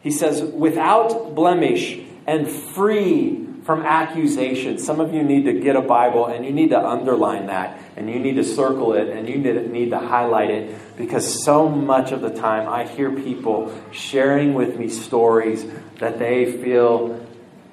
He 0.01 0.11
says, 0.11 0.43
without 0.43 1.33
blemish 1.33 1.99
and 2.27 2.47
free 2.47 3.40
from 3.63 3.83
accusation. 3.83 4.79
Some 4.79 4.99
of 4.99 5.13
you 5.13 5.23
need 5.23 5.45
to 5.45 5.53
get 5.53 5.75
a 5.75 5.81
Bible 5.81 6.25
and 6.25 6.45
you 6.45 6.51
need 6.51 6.69
to 6.69 6.79
underline 6.79 7.47
that 7.47 7.79
and 7.95 8.09
you 8.09 8.19
need 8.19 8.35
to 8.35 8.43
circle 8.43 8.93
it 8.93 9.09
and 9.09 9.29
you 9.29 9.37
need 9.37 9.91
to 9.91 9.99
highlight 9.99 10.49
it 10.49 10.97
because 10.97 11.43
so 11.43 11.69
much 11.69 12.11
of 12.11 12.21
the 12.21 12.31
time 12.31 12.67
I 12.67 12.85
hear 12.85 13.11
people 13.11 13.73
sharing 13.91 14.53
with 14.53 14.77
me 14.77 14.89
stories 14.89 15.65
that 15.99 16.17
they 16.17 16.51
feel 16.51 17.25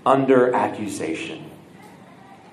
under 0.04 0.54
accusation 0.54 1.50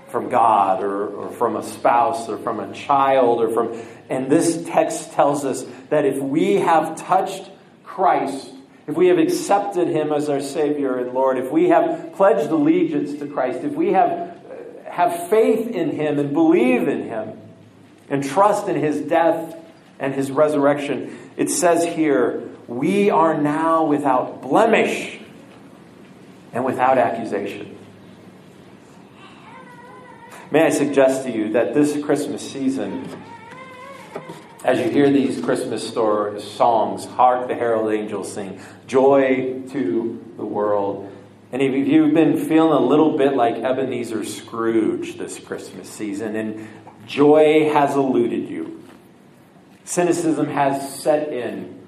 from 0.10 0.30
God 0.30 0.82
or, 0.82 1.08
or 1.08 1.32
from 1.32 1.58
a 1.58 1.64
spouse 1.64 2.30
or 2.30 2.38
from 2.38 2.62
a 2.62 2.74
child 2.74 3.42
or 3.42 3.50
from. 3.50 3.78
And 4.10 4.32
this 4.32 4.64
text 4.66 5.12
tells 5.12 5.44
us 5.44 5.66
that 5.90 6.06
if 6.06 6.18
we 6.20 6.56
have 6.56 6.96
touched 6.96 7.50
Christ, 7.84 8.52
if 8.88 8.96
we 8.96 9.08
have 9.08 9.18
accepted 9.18 9.88
him 9.88 10.12
as 10.12 10.30
our 10.30 10.42
Savior 10.42 10.98
and 10.98 11.14
Lord, 11.14 11.38
if 11.38 11.52
we 11.52 11.70
have 11.70 12.14
pledged 12.14 12.52
allegiance 12.52 13.18
to 13.20 13.28
Christ, 13.28 13.64
if 13.64 13.74
we 13.74 13.94
have, 13.94 14.40
have 14.86 15.30
faith 15.30 15.68
in 15.68 15.92
him 15.92 16.20
and 16.20 16.34
believe 16.34 16.88
in 16.88 17.04
him 17.04 17.40
and 18.10 18.24
trust 18.24 18.68
in 18.68 18.76
his 18.76 19.02
death 19.02 19.58
and 20.00 20.14
his 20.14 20.30
resurrection, 20.30 21.18
it 21.36 21.50
says 21.50 21.84
here, 21.84 22.48
we 22.68 23.10
are 23.10 23.40
now 23.40 23.86
without 23.86 24.42
blemish 24.42 25.20
and 26.54 26.64
without 26.64 26.98
accusation. 26.98 27.78
May 30.52 30.68
I 30.68 30.70
suggest 30.70 31.24
to 31.24 31.32
you 31.32 31.54
that 31.54 31.74
this 31.74 32.02
Christmas 32.04 32.50
season, 32.50 33.10
as 34.66 34.80
you 34.80 34.90
hear 34.90 35.12
these 35.12 35.40
Christmas 35.42 35.88
stories, 35.88 36.44
songs, 36.44 37.06
Hark 37.06 37.48
the 37.48 37.54
Herald 37.54 37.94
Angels 37.94 38.34
Sing, 38.34 38.60
Joy 38.88 39.62
to 39.70 40.34
the 40.38 40.46
World. 40.46 41.12
And 41.52 41.62
if 41.62 41.88
you've 41.88 42.16
been 42.16 42.36
feeling 42.36 42.72
a 42.72 42.80
little 42.84 43.16
bit 43.16 43.36
like 43.36 43.58
Ebenezer 43.58 44.26
Scrooge 44.26 45.20
this 45.20 45.38
Christmas 45.38 45.88
season, 45.88 46.36
and 46.36 46.68
joy 47.06 47.70
has 47.72 47.94
eluded 47.94 48.50
you, 48.50 48.84
cynicism 49.84 50.48
has 50.48 51.00
set 51.00 51.32
in, 51.32 51.80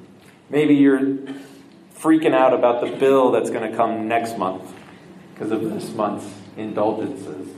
maybe 0.51 0.75
you're 0.75 1.17
freaking 1.99 2.35
out 2.35 2.53
about 2.53 2.81
the 2.81 2.95
bill 2.95 3.31
that's 3.31 3.49
going 3.49 3.71
to 3.71 3.75
come 3.75 4.07
next 4.07 4.37
month 4.37 4.71
because 5.33 5.51
of 5.51 5.63
this 5.63 5.91
month's 5.95 6.31
indulgences. 6.55 7.49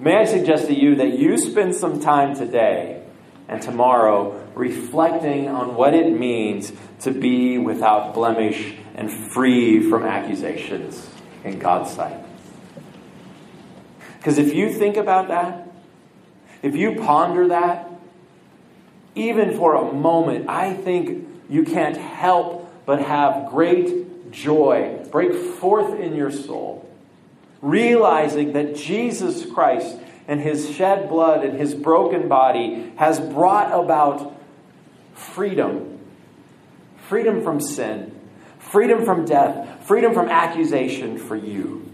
May 0.00 0.16
I 0.16 0.24
suggest 0.24 0.66
to 0.66 0.74
you 0.74 0.96
that 0.96 1.16
you 1.16 1.38
spend 1.38 1.76
some 1.76 2.00
time 2.00 2.34
today 2.34 2.97
and 3.48 3.62
tomorrow 3.62 4.46
reflecting 4.54 5.48
on 5.48 5.74
what 5.74 5.94
it 5.94 6.12
means 6.12 6.72
to 7.00 7.10
be 7.10 7.58
without 7.58 8.14
blemish 8.14 8.74
and 8.94 9.10
free 9.10 9.88
from 9.88 10.04
accusations 10.04 11.08
in 11.44 11.58
God's 11.58 11.92
sight. 11.92 12.18
Because 14.18 14.38
if 14.38 14.54
you 14.54 14.72
think 14.72 14.96
about 14.96 15.28
that, 15.28 15.68
if 16.62 16.74
you 16.74 16.96
ponder 16.96 17.48
that, 17.48 17.88
even 19.14 19.56
for 19.56 19.74
a 19.76 19.92
moment, 19.92 20.48
I 20.48 20.74
think 20.74 21.26
you 21.48 21.64
can't 21.64 21.96
help 21.96 22.70
but 22.84 23.00
have 23.00 23.50
great 23.50 24.30
joy 24.30 25.04
break 25.10 25.32
forth 25.32 25.98
in 25.98 26.14
your 26.14 26.30
soul, 26.30 26.88
realizing 27.62 28.52
that 28.52 28.76
Jesus 28.76 29.46
Christ 29.46 29.96
and 30.28 30.40
his 30.40 30.70
shed 30.70 31.08
blood 31.08 31.44
and 31.44 31.58
his 31.58 31.74
broken 31.74 32.28
body 32.28 32.92
has 32.96 33.18
brought 33.18 33.72
about 33.72 34.38
freedom 35.14 35.98
freedom 37.08 37.42
from 37.42 37.58
sin, 37.58 38.14
freedom 38.58 39.04
from 39.04 39.24
death, 39.24 39.86
freedom 39.86 40.12
from 40.12 40.28
accusation 40.28 41.18
for 41.18 41.34
you. 41.34 41.90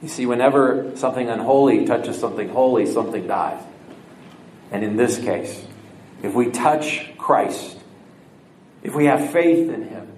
You 0.00 0.08
see, 0.08 0.24
whenever 0.24 0.96
something 0.96 1.28
unholy 1.28 1.84
touches 1.84 2.18
something 2.18 2.48
holy, 2.48 2.86
something 2.86 3.26
dies. 3.26 3.62
And 4.70 4.82
in 4.82 4.96
this 4.96 5.18
case, 5.18 5.64
if 6.22 6.34
we 6.34 6.50
touch 6.50 7.16
Christ, 7.18 7.76
if 8.82 8.94
we 8.94 9.04
have 9.04 9.30
faith 9.30 9.68
in 9.68 9.86
Him, 9.86 10.10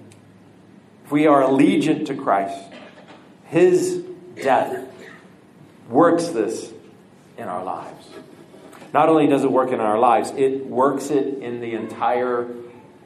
if 1.03 1.11
we 1.11 1.27
are 1.27 1.41
allegiant 1.41 2.05
to 2.07 2.15
Christ, 2.15 2.57
His 3.43 4.03
death 4.41 4.89
works 5.89 6.27
this 6.29 6.71
in 7.37 7.47
our 7.47 7.63
lives. 7.63 8.07
Not 8.93 9.09
only 9.09 9.27
does 9.27 9.43
it 9.43 9.51
work 9.51 9.71
in 9.71 9.79
our 9.79 9.99
lives, 9.99 10.31
it 10.37 10.65
works 10.65 11.09
it 11.09 11.39
in 11.39 11.59
the 11.59 11.73
entire 11.73 12.47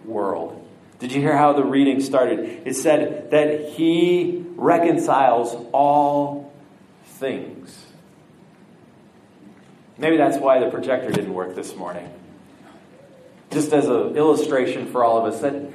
world. 0.05 0.67
Did 0.99 1.13
you 1.13 1.21
hear 1.21 1.35
how 1.35 1.53
the 1.53 1.63
reading 1.63 2.01
started? 2.01 2.67
It 2.67 2.75
said 2.75 3.31
that 3.31 3.69
He 3.69 4.45
reconciles 4.55 5.55
all 5.71 6.53
things. 7.05 7.85
Maybe 9.97 10.17
that's 10.17 10.37
why 10.37 10.59
the 10.59 10.69
projector 10.69 11.11
didn't 11.11 11.33
work 11.33 11.55
this 11.55 11.75
morning. 11.75 12.09
Just 13.51 13.73
as 13.73 13.87
an 13.87 14.15
illustration 14.15 14.91
for 14.91 15.03
all 15.03 15.25
of 15.25 15.33
us, 15.33 15.41
that 15.41 15.71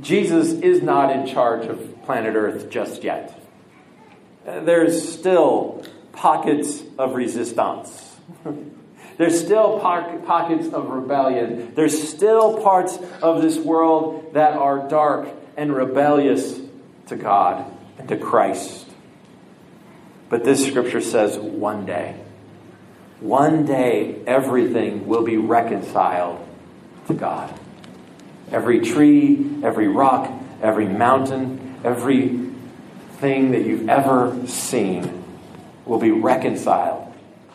Jesus 0.00 0.52
is 0.52 0.82
not 0.82 1.10
in 1.10 1.26
charge 1.26 1.66
of 1.66 2.04
planet 2.04 2.36
Earth 2.36 2.70
just 2.70 3.02
yet. 3.02 3.38
There's 4.44 5.12
still 5.12 5.84
pockets 6.16 6.82
of 6.98 7.14
resistance. 7.14 8.16
There's 9.18 9.40
still 9.40 9.78
pockets 9.78 10.68
of 10.72 10.90
rebellion. 10.90 11.72
There's 11.74 12.08
still 12.08 12.62
parts 12.62 12.98
of 13.22 13.40
this 13.40 13.56
world 13.56 14.34
that 14.34 14.52
are 14.52 14.88
dark 14.88 15.28
and 15.56 15.74
rebellious 15.74 16.60
to 17.06 17.16
God 17.16 17.64
and 17.98 18.08
to 18.08 18.16
Christ. 18.16 18.86
But 20.28 20.44
this 20.44 20.66
scripture 20.66 21.00
says 21.00 21.38
one 21.38 21.86
day, 21.86 22.20
one 23.20 23.64
day 23.64 24.22
everything 24.26 25.06
will 25.06 25.22
be 25.22 25.38
reconciled 25.38 26.46
to 27.06 27.14
God. 27.14 27.58
Every 28.52 28.80
tree, 28.80 29.60
every 29.62 29.88
rock, 29.88 30.30
every 30.60 30.88
mountain, 30.88 31.80
every 31.84 32.50
thing 33.18 33.52
that 33.52 33.64
you've 33.64 33.88
ever 33.88 34.46
seen 34.46 35.24
will 35.86 35.98
be 35.98 36.10
reconciled, 36.10 37.14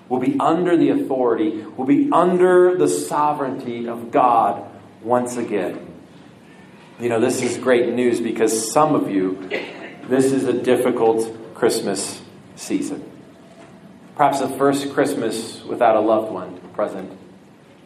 will 0.09 0.19
be 0.19 0.37
under 0.39 0.75
the 0.75 0.89
authority, 0.89 1.61
will 1.77 1.85
be 1.85 2.09
under 2.11 2.75
the 2.77 2.87
sovereignty 2.87 3.87
of 3.87 4.09
God 4.09 4.65
once 5.03 5.37
again. 5.37 5.87
You 6.99 7.09
know, 7.09 7.19
this 7.19 7.41
is 7.41 7.57
great 7.57 7.93
news 7.93 8.19
because 8.21 8.71
some 8.71 8.95
of 8.95 9.09
you, 9.09 9.49
this 10.07 10.31
is 10.31 10.45
a 10.45 10.53
difficult 10.53 11.53
Christmas 11.53 12.21
season. 12.55 13.09
Perhaps 14.15 14.39
the 14.39 14.49
first 14.49 14.93
Christmas 14.93 15.63
without 15.63 15.95
a 15.95 15.99
loved 15.99 16.31
one 16.31 16.57
present. 16.73 17.11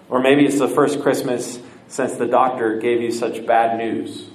Or 0.09 0.21
maybe 0.21 0.45
it's 0.45 0.59
the 0.59 0.67
first 0.67 1.01
Christmas 1.01 1.59
since 1.87 2.13
the 2.13 2.27
doctor 2.27 2.77
gave 2.79 3.01
you 3.01 3.11
such 3.11 3.45
bad 3.45 3.77
news. 3.77 4.27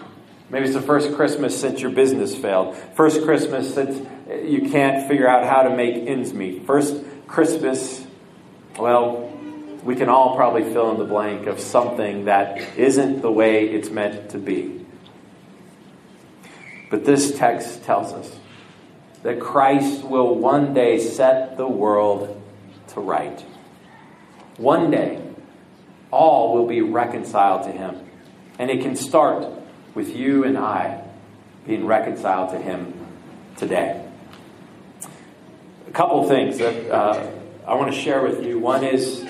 Maybe 0.48 0.64
it's 0.64 0.74
the 0.74 0.82
first 0.82 1.14
Christmas 1.14 1.58
since 1.60 1.80
your 1.80 1.90
business 1.90 2.34
failed. 2.34 2.76
First 2.94 3.22
Christmas 3.22 3.72
since 3.72 4.04
you 4.44 4.70
can't 4.70 5.08
figure 5.08 5.28
out 5.28 5.46
how 5.46 5.62
to 5.62 5.74
make 5.74 6.08
ends 6.08 6.32
meet. 6.32 6.66
First 6.66 6.96
Christmas, 7.26 8.04
well, 8.78 9.30
we 9.82 9.96
can 9.96 10.08
all 10.08 10.36
probably 10.36 10.62
fill 10.62 10.90
in 10.90 10.98
the 10.98 11.04
blank 11.04 11.46
of 11.46 11.60
something 11.60 12.26
that 12.26 12.78
isn't 12.78 13.22
the 13.22 13.32
way 13.32 13.68
it's 13.68 13.90
meant 13.90 14.30
to 14.30 14.38
be. 14.38 14.84
But 16.90 17.04
this 17.04 17.36
text 17.38 17.84
tells 17.84 18.12
us 18.12 18.38
that 19.22 19.40
Christ 19.40 20.02
will 20.02 20.34
one 20.34 20.74
day 20.74 20.98
set 20.98 21.56
the 21.56 21.68
world 21.68 22.42
to 22.88 23.00
right. 23.00 23.40
One 24.56 24.90
day, 24.90 25.22
all 26.10 26.54
will 26.54 26.66
be 26.66 26.80
reconciled 26.80 27.64
to 27.64 27.72
Him. 27.72 27.96
And 28.58 28.70
it 28.70 28.82
can 28.82 28.96
start 28.96 29.46
with 29.94 30.14
you 30.14 30.44
and 30.44 30.58
I 30.58 31.02
being 31.66 31.86
reconciled 31.86 32.50
to 32.50 32.58
Him 32.58 32.94
today. 33.56 34.09
A 35.90 35.92
couple 35.92 36.28
things 36.28 36.58
that 36.58 36.88
uh, 36.88 37.28
I 37.66 37.74
want 37.74 37.92
to 37.92 38.00
share 38.00 38.22
with 38.22 38.44
you. 38.44 38.60
One 38.60 38.84
is 38.84 39.28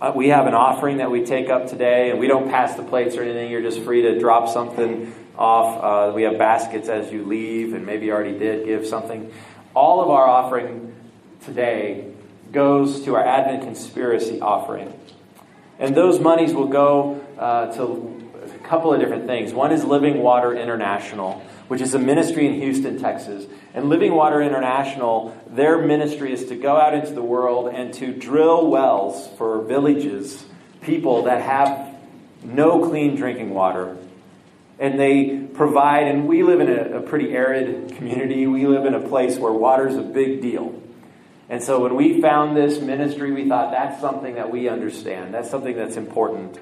uh, 0.00 0.12
we 0.14 0.28
have 0.28 0.46
an 0.46 0.54
offering 0.54 0.98
that 0.98 1.10
we 1.10 1.26
take 1.26 1.50
up 1.50 1.66
today, 1.66 2.12
and 2.12 2.20
we 2.20 2.28
don't 2.28 2.48
pass 2.48 2.76
the 2.76 2.84
plates 2.84 3.16
or 3.16 3.24
anything. 3.24 3.50
You're 3.50 3.60
just 3.60 3.80
free 3.80 4.02
to 4.02 4.20
drop 4.20 4.48
something 4.48 5.12
off. 5.36 6.12
Uh, 6.12 6.14
we 6.14 6.22
have 6.22 6.38
baskets 6.38 6.88
as 6.88 7.10
you 7.10 7.24
leave, 7.24 7.74
and 7.74 7.84
maybe 7.84 8.06
you 8.06 8.12
already 8.12 8.38
did 8.38 8.64
give 8.64 8.86
something. 8.86 9.32
All 9.74 10.00
of 10.00 10.08
our 10.08 10.24
offering 10.24 10.94
today 11.44 12.12
goes 12.52 13.02
to 13.04 13.16
our 13.16 13.24
Advent 13.24 13.64
conspiracy 13.64 14.40
offering. 14.40 14.96
And 15.80 15.96
those 15.96 16.20
monies 16.20 16.54
will 16.54 16.68
go 16.68 17.20
uh, 17.40 17.74
to 17.74 18.30
a 18.44 18.58
couple 18.68 18.94
of 18.94 19.00
different 19.00 19.26
things. 19.26 19.52
One 19.52 19.72
is 19.72 19.82
Living 19.82 20.22
Water 20.22 20.54
International, 20.54 21.42
which 21.68 21.80
is 21.80 21.94
a 21.94 21.98
ministry 21.98 22.46
in 22.46 22.54
Houston, 22.54 22.98
Texas. 22.98 23.46
And 23.72 23.88
Living 23.88 24.14
Water 24.14 24.42
International, 24.42 25.36
their 25.48 25.78
ministry 25.78 26.32
is 26.32 26.46
to 26.46 26.56
go 26.56 26.76
out 26.76 26.94
into 26.94 27.12
the 27.12 27.22
world 27.22 27.72
and 27.72 27.92
to 27.94 28.12
drill 28.12 28.68
wells 28.68 29.28
for 29.38 29.62
villages, 29.62 30.44
people 30.82 31.24
that 31.24 31.42
have 31.42 31.94
no 32.42 32.88
clean 32.88 33.16
drinking 33.16 33.50
water. 33.50 33.96
And 34.78 34.98
they 34.98 35.38
provide, 35.54 36.08
and 36.08 36.26
we 36.28 36.42
live 36.42 36.60
in 36.60 36.68
a, 36.68 36.98
a 36.98 37.00
pretty 37.00 37.30
arid 37.30 37.96
community. 37.96 38.46
We 38.46 38.66
live 38.66 38.84
in 38.86 38.94
a 38.94 39.08
place 39.08 39.38
where 39.38 39.52
water 39.52 39.88
is 39.88 39.96
a 39.96 40.02
big 40.02 40.42
deal. 40.42 40.80
And 41.48 41.62
so 41.62 41.80
when 41.80 41.94
we 41.94 42.20
found 42.20 42.56
this 42.56 42.80
ministry, 42.80 43.30
we 43.32 43.48
thought 43.48 43.70
that's 43.70 44.00
something 44.00 44.34
that 44.34 44.50
we 44.50 44.68
understand. 44.68 45.34
That's 45.34 45.50
something 45.50 45.76
that's 45.76 45.96
important. 45.96 46.58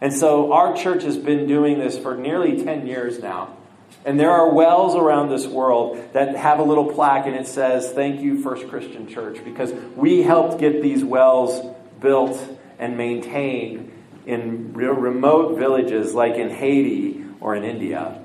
And 0.00 0.12
so 0.12 0.52
our 0.52 0.76
church 0.76 1.02
has 1.04 1.16
been 1.16 1.46
doing 1.46 1.78
this 1.78 1.98
for 1.98 2.16
nearly 2.16 2.62
10 2.62 2.86
years 2.86 3.18
now. 3.18 3.56
And 4.04 4.20
there 4.20 4.30
are 4.30 4.48
wells 4.48 4.94
around 4.94 5.30
this 5.30 5.46
world 5.46 6.00
that 6.12 6.36
have 6.36 6.60
a 6.60 6.62
little 6.62 6.92
plaque 6.92 7.26
and 7.26 7.34
it 7.34 7.48
says, 7.48 7.90
Thank 7.90 8.20
you, 8.20 8.40
First 8.40 8.68
Christian 8.68 9.08
Church, 9.08 9.44
because 9.44 9.72
we 9.96 10.22
helped 10.22 10.60
get 10.60 10.80
these 10.80 11.02
wells 11.02 11.74
built 12.00 12.40
and 12.78 12.96
maintained 12.96 13.92
in 14.24 14.72
remote 14.74 15.58
villages 15.58 16.14
like 16.14 16.34
in 16.34 16.50
Haiti 16.50 17.24
or 17.40 17.56
in 17.56 17.64
India. 17.64 18.22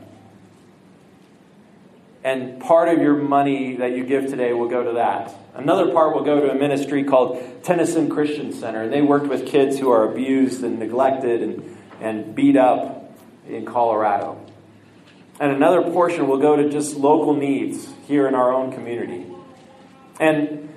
And 2.24 2.62
part 2.62 2.89
of 2.89 3.02
your 3.02 3.15
money 3.15 3.78
that 3.78 3.95
you 3.95 4.04
give 4.04 4.28
today 4.28 4.54
will 4.54 4.67
go 4.67 4.84
to 4.84 4.93
that. 4.93 5.34
Another 5.56 5.91
part 5.91 6.13
will 6.15 6.24
go 6.24 6.39
to 6.39 6.52
a 6.52 6.56
ministry 6.56 7.04
called 7.04 7.63
Tennyson 7.63 8.10
Christian 8.10 8.54
Center. 8.54 8.84
And 8.84 8.93
they 8.93 9.02
worked 9.02 9.28
with 9.28 9.47
kids 9.47 9.80
who 9.80 9.89
are 9.89 10.12
abused 10.12 10.63
and 10.63 10.78
neglected 10.78 11.41
and, 11.41 11.78
and 12.00 12.36
beat 12.36 12.56
up 12.56 13.12
in 13.47 13.65
Colorado. 13.65 14.39
And 15.41 15.51
another 15.51 15.82
portion 15.82 16.27
will 16.27 16.38
go 16.38 16.56
to 16.56 16.69
just 16.69 16.95
local 16.95 17.34
needs 17.34 17.89
here 18.08 18.27
in 18.27 18.36
our 18.36 18.54
own 18.54 18.71
community. 18.71 19.25
And 20.19 20.69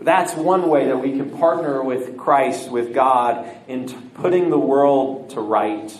that's 0.00 0.32
one 0.34 0.70
way 0.70 0.86
that 0.86 0.96
we 0.96 1.10
can 1.10 1.36
partner 1.36 1.82
with 1.82 2.16
Christ, 2.16 2.70
with 2.70 2.94
God, 2.94 3.46
in 3.68 3.86
putting 4.14 4.48
the 4.48 4.58
world 4.58 5.28
to 5.30 5.40
right. 5.42 5.94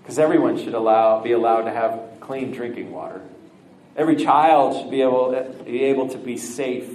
Because 0.00 0.18
everyone 0.18 0.56
should 0.56 0.72
allow, 0.72 1.22
be 1.22 1.32
allowed 1.32 1.64
to 1.64 1.72
have 1.72 2.00
clean 2.20 2.52
drinking 2.52 2.90
water. 2.90 3.20
Every 3.94 4.16
child 4.16 4.80
should 4.80 4.90
be 4.90 5.02
able, 5.02 5.32
be 5.66 5.84
able 5.84 6.08
to 6.08 6.16
be 6.16 6.38
safe 6.38 6.90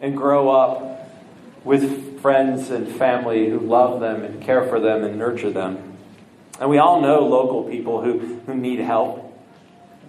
and 0.00 0.16
grow 0.16 0.48
up 0.48 1.10
with 1.64 2.20
friends 2.20 2.70
and 2.70 2.86
family 2.86 3.50
who 3.50 3.58
love 3.58 3.98
them 3.98 4.22
and 4.22 4.40
care 4.40 4.68
for 4.68 4.78
them 4.78 5.02
and 5.02 5.18
nurture 5.18 5.50
them. 5.50 5.91
And 6.62 6.70
we 6.70 6.78
all 6.78 7.00
know 7.00 7.26
local 7.26 7.64
people 7.64 8.02
who, 8.02 8.38
who 8.46 8.54
need 8.54 8.78
help 8.78 9.36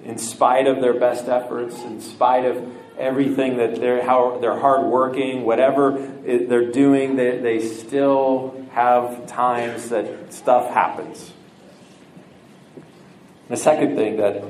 in 0.05 0.19
spite 0.19 0.67
of 0.67 0.81
their 0.81 0.93
best 0.93 1.27
efforts, 1.27 1.81
in 1.81 1.99
spite 1.99 2.45
of 2.45 2.63
everything 2.95 3.57
that 3.57 3.77
they're, 3.77 4.05
how 4.05 4.37
they're 4.37 4.59
hardworking, 4.59 5.45
whatever 5.45 5.93
they're 6.23 6.71
doing, 6.71 7.15
they, 7.15 7.39
they 7.39 7.59
still 7.59 8.67
have 8.69 9.25
times 9.25 9.89
that 9.89 10.31
stuff 10.31 10.71
happens. 10.71 11.31
The 13.49 13.57
second 13.57 13.95
thing 13.95 14.17
that 14.17 14.43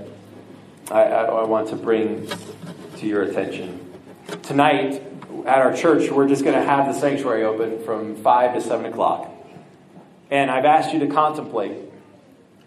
I, 0.91 1.03
I, 1.03 1.23
I 1.23 1.43
want 1.45 1.69
to 1.69 1.77
bring 1.77 2.29
to 2.97 3.07
your 3.07 3.21
attention. 3.21 3.79
Tonight, 4.41 5.01
at 5.45 5.59
our 5.59 5.73
church, 5.73 6.11
we're 6.11 6.27
just 6.27 6.43
going 6.43 6.59
to 6.59 6.65
have 6.65 6.93
the 6.93 6.99
sanctuary 6.99 7.45
open 7.45 7.81
from 7.85 8.17
5 8.17 8.55
to 8.55 8.59
7 8.59 8.87
o'clock. 8.87 9.31
And 10.29 10.51
I've 10.51 10.65
asked 10.65 10.91
you 10.91 10.99
to 10.99 11.07
contemplate. 11.07 11.92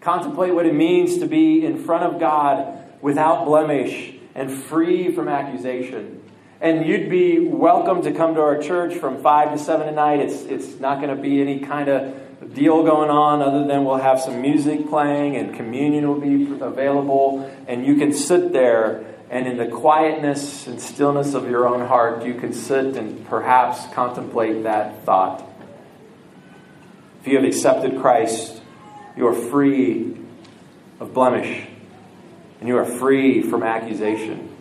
Contemplate 0.07 0.55
what 0.55 0.65
it 0.65 0.73
means 0.73 1.17
to 1.17 1.25
be 1.25 1.65
in 1.65 1.83
front 1.83 2.05
of 2.05 2.17
God 2.17 2.81
without 3.01 3.43
blemish 3.43 4.13
and 4.35 4.49
free 4.49 5.11
from 5.11 5.27
accusation. 5.27 6.23
And 6.61 6.85
you'd 6.85 7.09
be 7.09 7.39
welcome 7.39 8.01
to 8.03 8.13
come 8.13 8.35
to 8.35 8.39
our 8.39 8.57
church 8.57 8.93
from 8.93 9.21
5 9.21 9.51
to 9.51 9.57
7 9.57 9.85
tonight. 9.85 10.21
It's, 10.21 10.43
it's 10.43 10.79
not 10.79 11.01
going 11.01 11.13
to 11.13 11.21
be 11.21 11.41
any 11.41 11.59
kind 11.59 11.89
of 11.89 12.53
deal 12.53 12.85
going 12.85 13.09
on 13.09 13.41
other 13.41 13.67
than 13.67 13.83
we'll 13.83 13.97
have 13.97 14.21
some 14.21 14.41
music 14.41 14.87
playing 14.87 15.35
and 15.35 15.53
communion 15.53 16.07
will 16.07 16.21
be 16.21 16.53
available 16.61 17.53
and 17.67 17.85
you 17.85 17.97
can 17.97 18.13
sit 18.13 18.53
there 18.53 19.03
and 19.29 19.45
in 19.45 19.57
the 19.57 19.67
quietness 19.67 20.67
and 20.67 20.79
stillness 20.79 21.33
of 21.33 21.49
your 21.49 21.67
own 21.67 21.85
heart, 21.85 22.23
you 22.23 22.35
can 22.35 22.53
sit 22.53 22.95
and 22.95 23.27
perhaps 23.27 23.85
contemplate 23.93 24.63
that 24.63 25.03
thought. 25.03 25.43
If 27.19 27.27
you 27.27 27.35
have 27.35 27.45
accepted 27.45 27.99
Christ, 27.99 28.61
you 29.17 29.27
are 29.27 29.33
free 29.33 30.15
of 30.99 31.13
blemish, 31.13 31.67
and 32.59 32.69
you 32.69 32.77
are 32.77 32.85
free 32.85 33.41
from 33.41 33.63
accusation. 33.63 34.55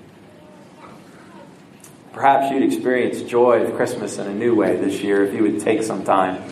Perhaps 2.12 2.50
you'd 2.50 2.62
experience 2.62 3.20
joy 3.22 3.62
of 3.62 3.74
Christmas 3.76 4.16
in 4.16 4.26
a 4.26 4.34
new 4.34 4.54
way 4.54 4.76
this 4.76 5.02
year 5.02 5.22
if 5.24 5.34
you 5.34 5.42
would 5.42 5.60
take 5.60 5.82
some 5.82 6.02
time 6.02 6.42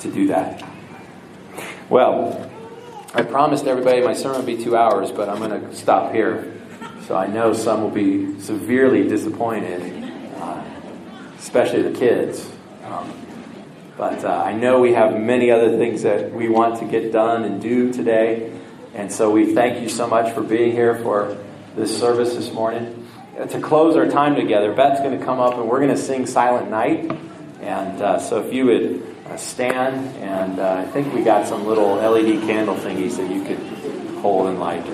to 0.00 0.10
do 0.10 0.26
that. 0.26 0.62
Well, 1.88 2.50
I 3.14 3.22
promised 3.22 3.66
everybody 3.66 4.02
my 4.02 4.12
sermon 4.12 4.44
would 4.44 4.46
be 4.46 4.62
two 4.62 4.76
hours, 4.76 5.10
but 5.10 5.30
I'm 5.30 5.38
going 5.38 5.58
to 5.58 5.74
stop 5.74 6.12
here. 6.12 6.52
So 7.06 7.16
I 7.16 7.26
know 7.26 7.54
some 7.54 7.80
will 7.80 7.90
be 7.90 8.38
severely 8.40 9.08
disappointed, 9.08 9.80
uh, 10.36 10.64
especially 11.38 11.80
the 11.82 11.98
kids. 11.98 12.50
Um, 12.84 13.25
but 13.96 14.24
uh, 14.24 14.28
I 14.28 14.52
know 14.52 14.80
we 14.80 14.92
have 14.92 15.18
many 15.18 15.50
other 15.50 15.76
things 15.78 16.02
that 16.02 16.32
we 16.32 16.48
want 16.48 16.80
to 16.80 16.84
get 16.84 17.12
done 17.12 17.44
and 17.44 17.62
do 17.62 17.92
today. 17.92 18.52
And 18.94 19.10
so 19.10 19.30
we 19.30 19.54
thank 19.54 19.80
you 19.80 19.88
so 19.88 20.06
much 20.06 20.34
for 20.34 20.42
being 20.42 20.72
here 20.72 20.96
for 20.96 21.36
this 21.74 21.98
service 21.98 22.34
this 22.34 22.52
morning. 22.52 23.08
Uh, 23.38 23.46
to 23.46 23.60
close 23.60 23.96
our 23.96 24.08
time 24.08 24.34
together, 24.34 24.72
Beth's 24.74 25.00
going 25.00 25.18
to 25.18 25.24
come 25.24 25.40
up 25.40 25.54
and 25.54 25.68
we're 25.68 25.80
going 25.80 25.94
to 25.94 26.00
sing 26.00 26.26
Silent 26.26 26.70
Night. 26.70 27.10
And 27.60 28.02
uh, 28.02 28.18
so 28.18 28.42
if 28.42 28.52
you 28.52 28.66
would 28.66 29.16
uh, 29.26 29.36
stand, 29.36 30.14
and 30.16 30.58
uh, 30.58 30.84
I 30.86 30.90
think 30.90 31.12
we 31.14 31.22
got 31.22 31.46
some 31.46 31.66
little 31.66 31.94
LED 31.96 32.42
candle 32.42 32.76
thingies 32.76 33.16
that 33.16 33.30
you 33.30 33.44
could 33.44 33.58
hold 34.18 34.48
and 34.48 34.60
light. 34.60 34.84